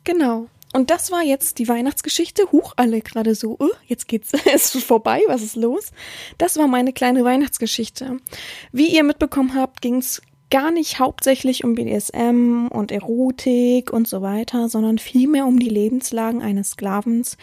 Genau. 0.07 0.47
Und 0.73 0.89
das 0.89 1.11
war 1.11 1.21
jetzt 1.21 1.59
die 1.59 1.67
Weihnachtsgeschichte. 1.67 2.53
Huch, 2.53 2.73
alle 2.77 3.01
gerade 3.01 3.35
so, 3.35 3.57
uh, 3.59 3.71
jetzt 3.87 4.07
geht's, 4.07 4.31
ist 4.53 4.77
vorbei, 4.81 5.21
was 5.27 5.43
ist 5.43 5.57
los? 5.57 5.91
Das 6.37 6.57
war 6.57 6.67
meine 6.69 6.93
kleine 6.93 7.25
Weihnachtsgeschichte. 7.25 8.17
Wie 8.71 8.87
ihr 8.87 9.03
mitbekommen 9.03 9.53
habt, 9.53 9.81
ging's 9.81 10.21
gar 10.49 10.71
nicht 10.71 10.99
hauptsächlich 10.99 11.65
um 11.65 11.75
BDSM 11.75 12.67
und 12.69 12.93
Erotik 12.93 13.91
und 13.91 14.07
so 14.07 14.21
weiter, 14.21 14.69
sondern 14.69 14.97
vielmehr 14.97 15.45
um 15.45 15.59
die 15.59 15.67
Lebenslagen 15.67 16.41
eines 16.41 16.69
Sklavens, 16.69 17.35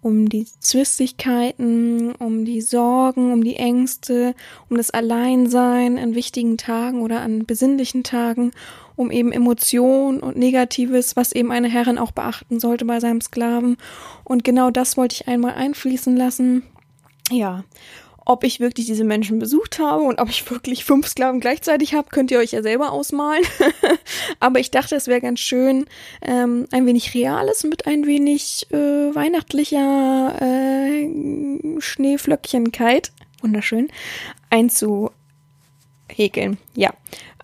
um 0.00 0.28
die 0.28 0.46
Zwistigkeiten, 0.60 2.14
um 2.16 2.44
die 2.44 2.60
Sorgen, 2.60 3.32
um 3.32 3.42
die 3.42 3.56
Ängste, 3.56 4.36
um 4.70 4.76
das 4.76 4.90
Alleinsein 4.90 5.98
an 5.98 6.14
wichtigen 6.14 6.56
Tagen 6.56 7.02
oder 7.02 7.20
an 7.20 7.46
besinnlichen 7.46 8.04
Tagen, 8.04 8.52
um 8.96 9.10
eben 9.10 9.32
Emotionen 9.32 10.20
und 10.20 10.36
Negatives, 10.36 11.16
was 11.16 11.32
eben 11.32 11.50
eine 11.50 11.68
Herrin 11.68 11.98
auch 11.98 12.12
beachten 12.12 12.60
sollte 12.60 12.84
bei 12.84 13.00
seinem 13.00 13.20
Sklaven. 13.20 13.76
Und 14.24 14.44
genau 14.44 14.70
das 14.70 14.96
wollte 14.96 15.14
ich 15.14 15.28
einmal 15.28 15.54
einfließen 15.54 16.16
lassen. 16.16 16.62
Ja, 17.30 17.64
ob 18.24 18.44
ich 18.44 18.60
wirklich 18.60 18.86
diese 18.86 19.04
Menschen 19.04 19.38
besucht 19.38 19.78
habe 19.78 20.02
und 20.02 20.20
ob 20.20 20.28
ich 20.28 20.48
wirklich 20.50 20.84
fünf 20.84 21.08
Sklaven 21.08 21.40
gleichzeitig 21.40 21.94
habe, 21.94 22.08
könnt 22.10 22.30
ihr 22.30 22.38
euch 22.38 22.52
ja 22.52 22.62
selber 22.62 22.92
ausmalen. 22.92 23.44
Aber 24.40 24.60
ich 24.60 24.70
dachte, 24.70 24.94
es 24.94 25.08
wäre 25.08 25.20
ganz 25.20 25.40
schön, 25.40 25.86
ähm, 26.22 26.66
ein 26.70 26.86
wenig 26.86 27.14
Reales 27.14 27.64
mit 27.64 27.86
ein 27.86 28.06
wenig 28.06 28.66
äh, 28.70 29.14
weihnachtlicher 29.14 30.36
äh, 30.40 31.80
Schneeflöckchenkeit, 31.80 33.12
wunderschön, 33.40 33.88
einzuhäkeln. 34.50 36.58
Ja, 36.74 36.90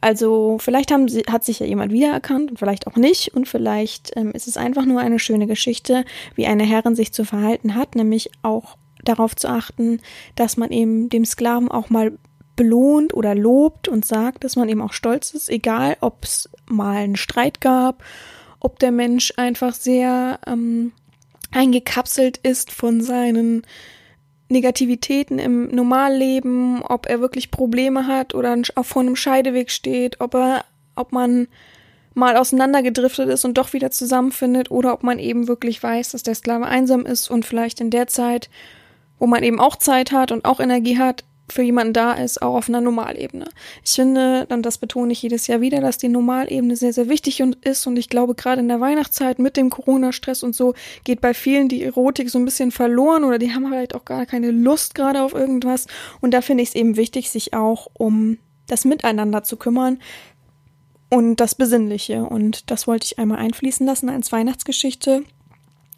also 0.00 0.58
vielleicht 0.60 0.92
haben 0.92 1.08
sie, 1.08 1.22
hat 1.30 1.44
sich 1.44 1.60
ja 1.60 1.66
jemand 1.66 1.92
wiedererkannt 1.92 2.50
und 2.50 2.58
vielleicht 2.58 2.86
auch 2.86 2.96
nicht. 2.96 3.34
Und 3.34 3.48
vielleicht 3.48 4.16
ähm, 4.16 4.32
ist 4.32 4.48
es 4.48 4.56
einfach 4.56 4.84
nur 4.84 5.00
eine 5.00 5.18
schöne 5.18 5.46
Geschichte, 5.46 6.04
wie 6.34 6.46
eine 6.46 6.64
Herrin 6.64 6.94
sich 6.94 7.12
zu 7.12 7.24
verhalten 7.24 7.74
hat, 7.74 7.94
nämlich 7.94 8.30
auch 8.42 8.76
darauf 9.04 9.34
zu 9.36 9.48
achten, 9.48 10.00
dass 10.34 10.56
man 10.56 10.70
eben 10.70 11.08
dem 11.08 11.24
Sklaven 11.24 11.70
auch 11.70 11.90
mal 11.90 12.18
belohnt 12.56 13.14
oder 13.14 13.34
lobt 13.34 13.88
und 13.88 14.04
sagt, 14.04 14.44
dass 14.44 14.56
man 14.56 14.68
eben 14.68 14.82
auch 14.82 14.92
stolz 14.92 15.32
ist, 15.32 15.48
egal 15.48 15.96
ob 16.00 16.24
es 16.24 16.50
mal 16.66 16.96
einen 16.96 17.16
Streit 17.16 17.60
gab, 17.60 18.02
ob 18.60 18.80
der 18.80 18.90
Mensch 18.90 19.32
einfach 19.36 19.74
sehr 19.74 20.40
ähm, 20.46 20.92
eingekapselt 21.52 22.38
ist 22.38 22.72
von 22.72 23.00
seinen 23.00 23.62
Negativitäten 24.48 25.38
im 25.38 25.68
Normalleben, 25.68 26.82
ob 26.82 27.06
er 27.06 27.20
wirklich 27.20 27.50
Probleme 27.50 28.06
hat 28.06 28.34
oder 28.34 28.56
auch 28.74 28.84
vor 28.84 29.02
einem 29.02 29.16
Scheideweg 29.16 29.70
steht, 29.70 30.20
ob 30.20 30.34
er, 30.34 30.64
ob 30.94 31.12
man 31.12 31.48
mal 32.14 32.36
auseinandergedriftet 32.36 33.28
ist 33.28 33.44
und 33.44 33.58
doch 33.58 33.72
wieder 33.72 33.90
zusammenfindet 33.90 34.70
oder 34.70 34.92
ob 34.92 35.02
man 35.02 35.18
eben 35.18 35.48
wirklich 35.48 35.82
weiß, 35.82 36.10
dass 36.10 36.22
der 36.22 36.34
Sklave 36.34 36.66
einsam 36.66 37.06
ist 37.06 37.30
und 37.30 37.44
vielleicht 37.44 37.80
in 37.80 37.90
der 37.90 38.06
Zeit 38.06 38.48
wo 39.18 39.26
man 39.26 39.42
eben 39.42 39.60
auch 39.60 39.76
Zeit 39.76 40.12
hat 40.12 40.32
und 40.32 40.44
auch 40.44 40.60
Energie 40.60 40.98
hat, 40.98 41.24
für 41.52 41.62
jemanden 41.62 41.92
da 41.92 42.12
ist, 42.12 42.42
auch 42.42 42.54
auf 42.56 42.68
einer 42.68 42.80
Normalebene. 42.80 43.46
Ich 43.84 43.92
finde, 43.92 44.46
und 44.50 44.62
das 44.62 44.78
betone 44.78 45.12
ich 45.12 45.22
jedes 45.22 45.46
Jahr 45.46 45.60
wieder, 45.60 45.80
dass 45.80 45.98
die 45.98 46.08
Normalebene 46.08 46.76
sehr, 46.76 46.92
sehr 46.92 47.08
wichtig 47.08 47.40
ist. 47.40 47.86
Und 47.86 47.96
ich 47.96 48.08
glaube, 48.08 48.34
gerade 48.34 48.60
in 48.60 48.68
der 48.68 48.80
Weihnachtszeit 48.80 49.38
mit 49.38 49.56
dem 49.56 49.70
Corona-Stress 49.70 50.42
und 50.42 50.54
so 50.54 50.74
geht 51.04 51.20
bei 51.20 51.34
vielen 51.34 51.68
die 51.68 51.82
Erotik 51.82 52.30
so 52.30 52.38
ein 52.38 52.44
bisschen 52.44 52.70
verloren 52.70 53.24
oder 53.24 53.38
die 53.38 53.52
haben 53.52 53.66
vielleicht 53.66 53.94
auch 53.94 54.04
gar 54.04 54.26
keine 54.26 54.50
Lust 54.50 54.94
gerade 54.94 55.22
auf 55.22 55.34
irgendwas. 55.34 55.86
Und 56.20 56.32
da 56.32 56.40
finde 56.42 56.62
ich 56.62 56.70
es 56.70 56.74
eben 56.74 56.96
wichtig, 56.96 57.30
sich 57.30 57.54
auch 57.54 57.88
um 57.94 58.38
das 58.66 58.84
Miteinander 58.84 59.42
zu 59.42 59.56
kümmern 59.56 59.98
und 61.10 61.36
das 61.36 61.54
Besinnliche. 61.54 62.24
Und 62.24 62.70
das 62.70 62.86
wollte 62.86 63.06
ich 63.06 63.18
einmal 63.18 63.38
einfließen 63.38 63.86
lassen 63.86 64.08
als 64.08 64.32
Weihnachtsgeschichte. 64.32 65.24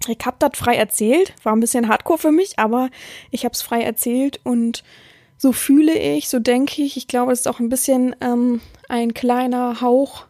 Ich 0.08 0.24
habe 0.24 0.36
das 0.38 0.52
frei 0.54 0.76
erzählt, 0.76 1.34
war 1.42 1.54
ein 1.54 1.60
bisschen 1.60 1.88
hardcore 1.88 2.18
für 2.18 2.32
mich, 2.32 2.58
aber 2.58 2.88
ich 3.30 3.44
habe 3.44 3.52
es 3.52 3.60
frei 3.60 3.82
erzählt 3.82 4.40
und 4.44 4.82
so 5.40 5.52
fühle 5.52 5.98
ich, 5.98 6.28
so 6.28 6.38
denke 6.38 6.82
ich. 6.82 6.98
Ich 6.98 7.08
glaube, 7.08 7.32
es 7.32 7.40
ist 7.40 7.48
auch 7.48 7.60
ein 7.60 7.70
bisschen 7.70 8.14
ähm, 8.20 8.60
ein 8.90 9.14
kleiner 9.14 9.80
Hauch 9.80 10.26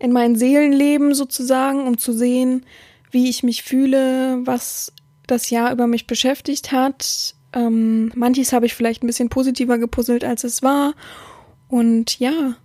in 0.00 0.10
mein 0.10 0.34
Seelenleben 0.34 1.14
sozusagen, 1.14 1.86
um 1.86 1.96
zu 1.96 2.12
sehen, 2.12 2.66
wie 3.12 3.30
ich 3.30 3.44
mich 3.44 3.62
fühle, 3.62 4.44
was 4.44 4.92
das 5.28 5.50
Jahr 5.50 5.70
über 5.70 5.86
mich 5.86 6.08
beschäftigt 6.08 6.72
hat. 6.72 7.36
Ähm, 7.52 8.10
manches 8.16 8.52
habe 8.52 8.66
ich 8.66 8.74
vielleicht 8.74 9.04
ein 9.04 9.06
bisschen 9.06 9.28
positiver 9.28 9.78
gepuzzelt, 9.78 10.24
als 10.24 10.42
es 10.42 10.60
war. 10.60 10.94
Und 11.68 12.18
ja, 12.18 12.56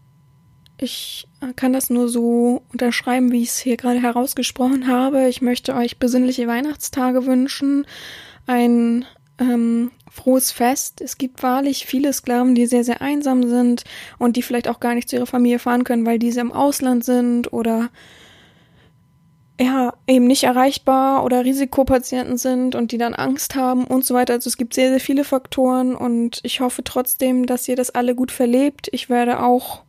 ich 0.80 1.28
kann 1.56 1.74
das 1.74 1.92
nur 1.92 2.10
so 2.10 2.64
unterschreiben, 2.74 3.32
wie 3.32 3.44
ich 3.44 3.50
es 3.50 3.60
hier 3.60 3.78
gerade 3.78 4.02
herausgesprochen 4.02 4.88
habe. 4.88 5.28
Ich 5.28 5.44
möchte 5.44 5.76
euch 5.76 6.00
besinnliche 6.00 6.48
Weihnachtstage 6.48 7.28
wünschen, 7.28 7.86
ein 8.48 9.06
ähm, 9.42 9.92
frohes 10.10 10.52
Fest. 10.52 11.02
Es 11.02 11.18
gibt 11.18 11.44
wahrlich 11.44 11.86
viele 11.86 12.14
Sklaven, 12.14 12.56
die 12.56 12.68
sehr, 12.68 12.84
sehr 12.84 13.02
einsam 13.02 13.48
sind 13.48 13.84
und 14.20 14.38
die 14.38 14.44
vielleicht 14.44 14.68
auch 14.68 14.80
gar 14.80 14.96
nicht 14.96 15.10
zu 15.10 15.18
ihrer 15.18 15.26
Familie 15.26 15.60
fahren 15.60 15.84
können, 15.84 16.06
weil 16.06 16.20
diese 16.20 16.42
im 16.42 16.52
Ausland 16.52 17.04
sind 17.04 17.52
oder 17.52 17.90
ja, 19.60 19.94
eben 20.08 20.26
nicht 20.26 20.44
erreichbar 20.44 21.24
oder 21.24 21.46
Risikopatienten 21.46 22.38
sind 22.38 22.74
und 22.74 22.92
die 22.92 22.98
dann 22.98 23.14
Angst 23.14 23.56
haben 23.56 23.86
und 23.86 24.04
so 24.04 24.16
weiter. 24.16 24.34
Also 24.34 24.48
es 24.48 24.58
gibt 24.58 24.74
sehr, 24.74 24.90
sehr 24.90 25.00
viele 25.00 25.24
Faktoren 25.24 25.96
und 25.96 26.40
ich 26.44 26.62
hoffe 26.62 26.84
trotzdem, 26.84 27.46
dass 27.46 27.68
ihr 27.68 27.76
das 27.76 27.92
alle 27.92 28.16
gut 28.16 28.32
verlebt. 28.32 28.90
Ich 28.92 29.10
werde 29.10 29.44
auch 29.44 29.84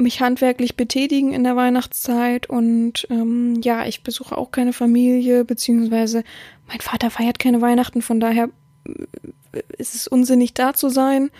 mich 0.00 0.20
handwerklich 0.20 0.76
betätigen 0.76 1.32
in 1.32 1.44
der 1.44 1.56
Weihnachtszeit 1.56 2.48
und 2.48 3.06
ähm, 3.10 3.60
ja, 3.62 3.86
ich 3.86 4.02
besuche 4.02 4.36
auch 4.36 4.50
keine 4.50 4.72
Familie, 4.72 5.44
beziehungsweise 5.44 6.24
mein 6.66 6.80
Vater 6.80 7.10
feiert 7.10 7.38
keine 7.38 7.60
Weihnachten, 7.60 8.02
von 8.02 8.20
daher 8.20 8.50
äh, 8.84 9.62
ist 9.76 9.94
es 9.94 10.08
unsinnig 10.08 10.54
da 10.54 10.74
zu 10.74 10.88
sein 10.88 11.30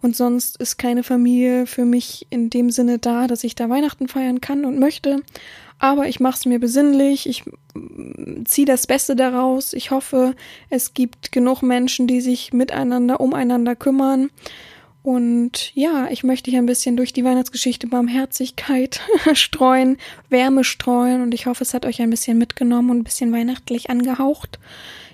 und 0.00 0.16
sonst 0.16 0.60
ist 0.60 0.78
keine 0.78 1.02
Familie 1.02 1.66
für 1.66 1.84
mich 1.84 2.26
in 2.30 2.50
dem 2.50 2.70
Sinne 2.70 2.98
da, 2.98 3.26
dass 3.26 3.44
ich 3.44 3.54
da 3.54 3.68
Weihnachten 3.68 4.08
feiern 4.08 4.40
kann 4.40 4.64
und 4.64 4.78
möchte. 4.78 5.22
Aber 5.78 6.08
ich 6.08 6.18
mache 6.20 6.38
es 6.38 6.46
mir 6.46 6.58
besinnlich, 6.58 7.28
ich 7.28 7.44
mm, 7.74 8.44
ziehe 8.44 8.66
das 8.66 8.86
Beste 8.86 9.14
daraus. 9.14 9.72
Ich 9.72 9.90
hoffe, 9.90 10.34
es 10.70 10.94
gibt 10.94 11.32
genug 11.32 11.62
Menschen, 11.62 12.06
die 12.06 12.20
sich 12.20 12.52
miteinander, 12.52 13.20
umeinander 13.20 13.76
kümmern. 13.76 14.30
Und 15.08 15.74
ja, 15.74 16.08
ich 16.10 16.22
möchte 16.22 16.50
hier 16.50 16.60
ein 16.60 16.66
bisschen 16.66 16.98
durch 16.98 17.14
die 17.14 17.24
Weihnachtsgeschichte 17.24 17.86
Barmherzigkeit 17.86 19.00
streuen, 19.32 19.96
Wärme 20.28 20.64
streuen 20.64 21.22
und 21.22 21.32
ich 21.32 21.46
hoffe, 21.46 21.64
es 21.64 21.72
hat 21.72 21.86
euch 21.86 22.02
ein 22.02 22.10
bisschen 22.10 22.36
mitgenommen 22.36 22.90
und 22.90 22.98
ein 22.98 23.04
bisschen 23.04 23.32
weihnachtlich 23.32 23.88
angehaucht. 23.88 24.58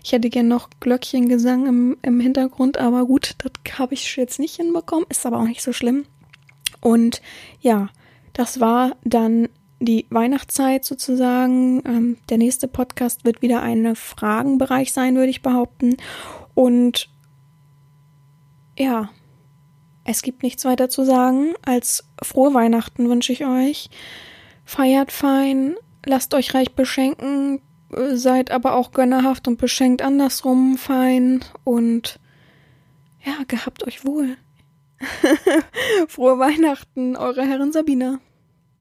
Ich 0.02 0.10
hätte 0.10 0.30
gern 0.30 0.48
noch 0.48 0.68
Glöckchengesang 0.80 1.68
im, 1.68 1.96
im 2.02 2.18
Hintergrund, 2.18 2.76
aber 2.76 3.06
gut, 3.06 3.36
das 3.38 3.78
habe 3.78 3.94
ich 3.94 4.16
jetzt 4.16 4.40
nicht 4.40 4.56
hinbekommen, 4.56 5.06
ist 5.10 5.26
aber 5.26 5.38
auch 5.38 5.46
nicht 5.46 5.62
so 5.62 5.72
schlimm. 5.72 6.06
Und 6.80 7.22
ja, 7.60 7.88
das 8.32 8.58
war 8.58 8.96
dann 9.04 9.48
die 9.78 10.06
Weihnachtszeit 10.10 10.84
sozusagen. 10.84 11.84
Ähm, 11.86 12.16
der 12.30 12.38
nächste 12.38 12.66
Podcast 12.66 13.24
wird 13.24 13.42
wieder 13.42 13.62
ein 13.62 13.94
Fragenbereich 13.94 14.92
sein, 14.92 15.14
würde 15.14 15.30
ich 15.30 15.40
behaupten. 15.40 15.98
Und 16.56 17.08
ja, 18.76 19.10
es 20.04 20.22
gibt 20.22 20.42
nichts 20.42 20.64
weiter 20.64 20.88
zu 20.88 21.04
sagen, 21.04 21.54
als 21.64 22.04
frohe 22.22 22.52
Weihnachten 22.54 23.08
wünsche 23.08 23.32
ich 23.32 23.46
euch. 23.46 23.88
Feiert 24.64 25.12
fein, 25.12 25.76
lasst 26.04 26.34
euch 26.34 26.54
reich 26.54 26.74
beschenken, 26.74 27.60
seid 28.12 28.50
aber 28.50 28.74
auch 28.74 28.92
gönnerhaft 28.92 29.48
und 29.48 29.58
beschenkt 29.58 30.02
andersrum 30.02 30.76
fein 30.76 31.40
und 31.64 32.18
ja, 33.24 33.34
gehabt 33.48 33.86
euch 33.86 34.04
wohl. 34.04 34.36
frohe 36.08 36.38
Weihnachten, 36.38 37.16
eure 37.16 37.42
Herrin 37.46 37.72
Sabina. 37.72 38.20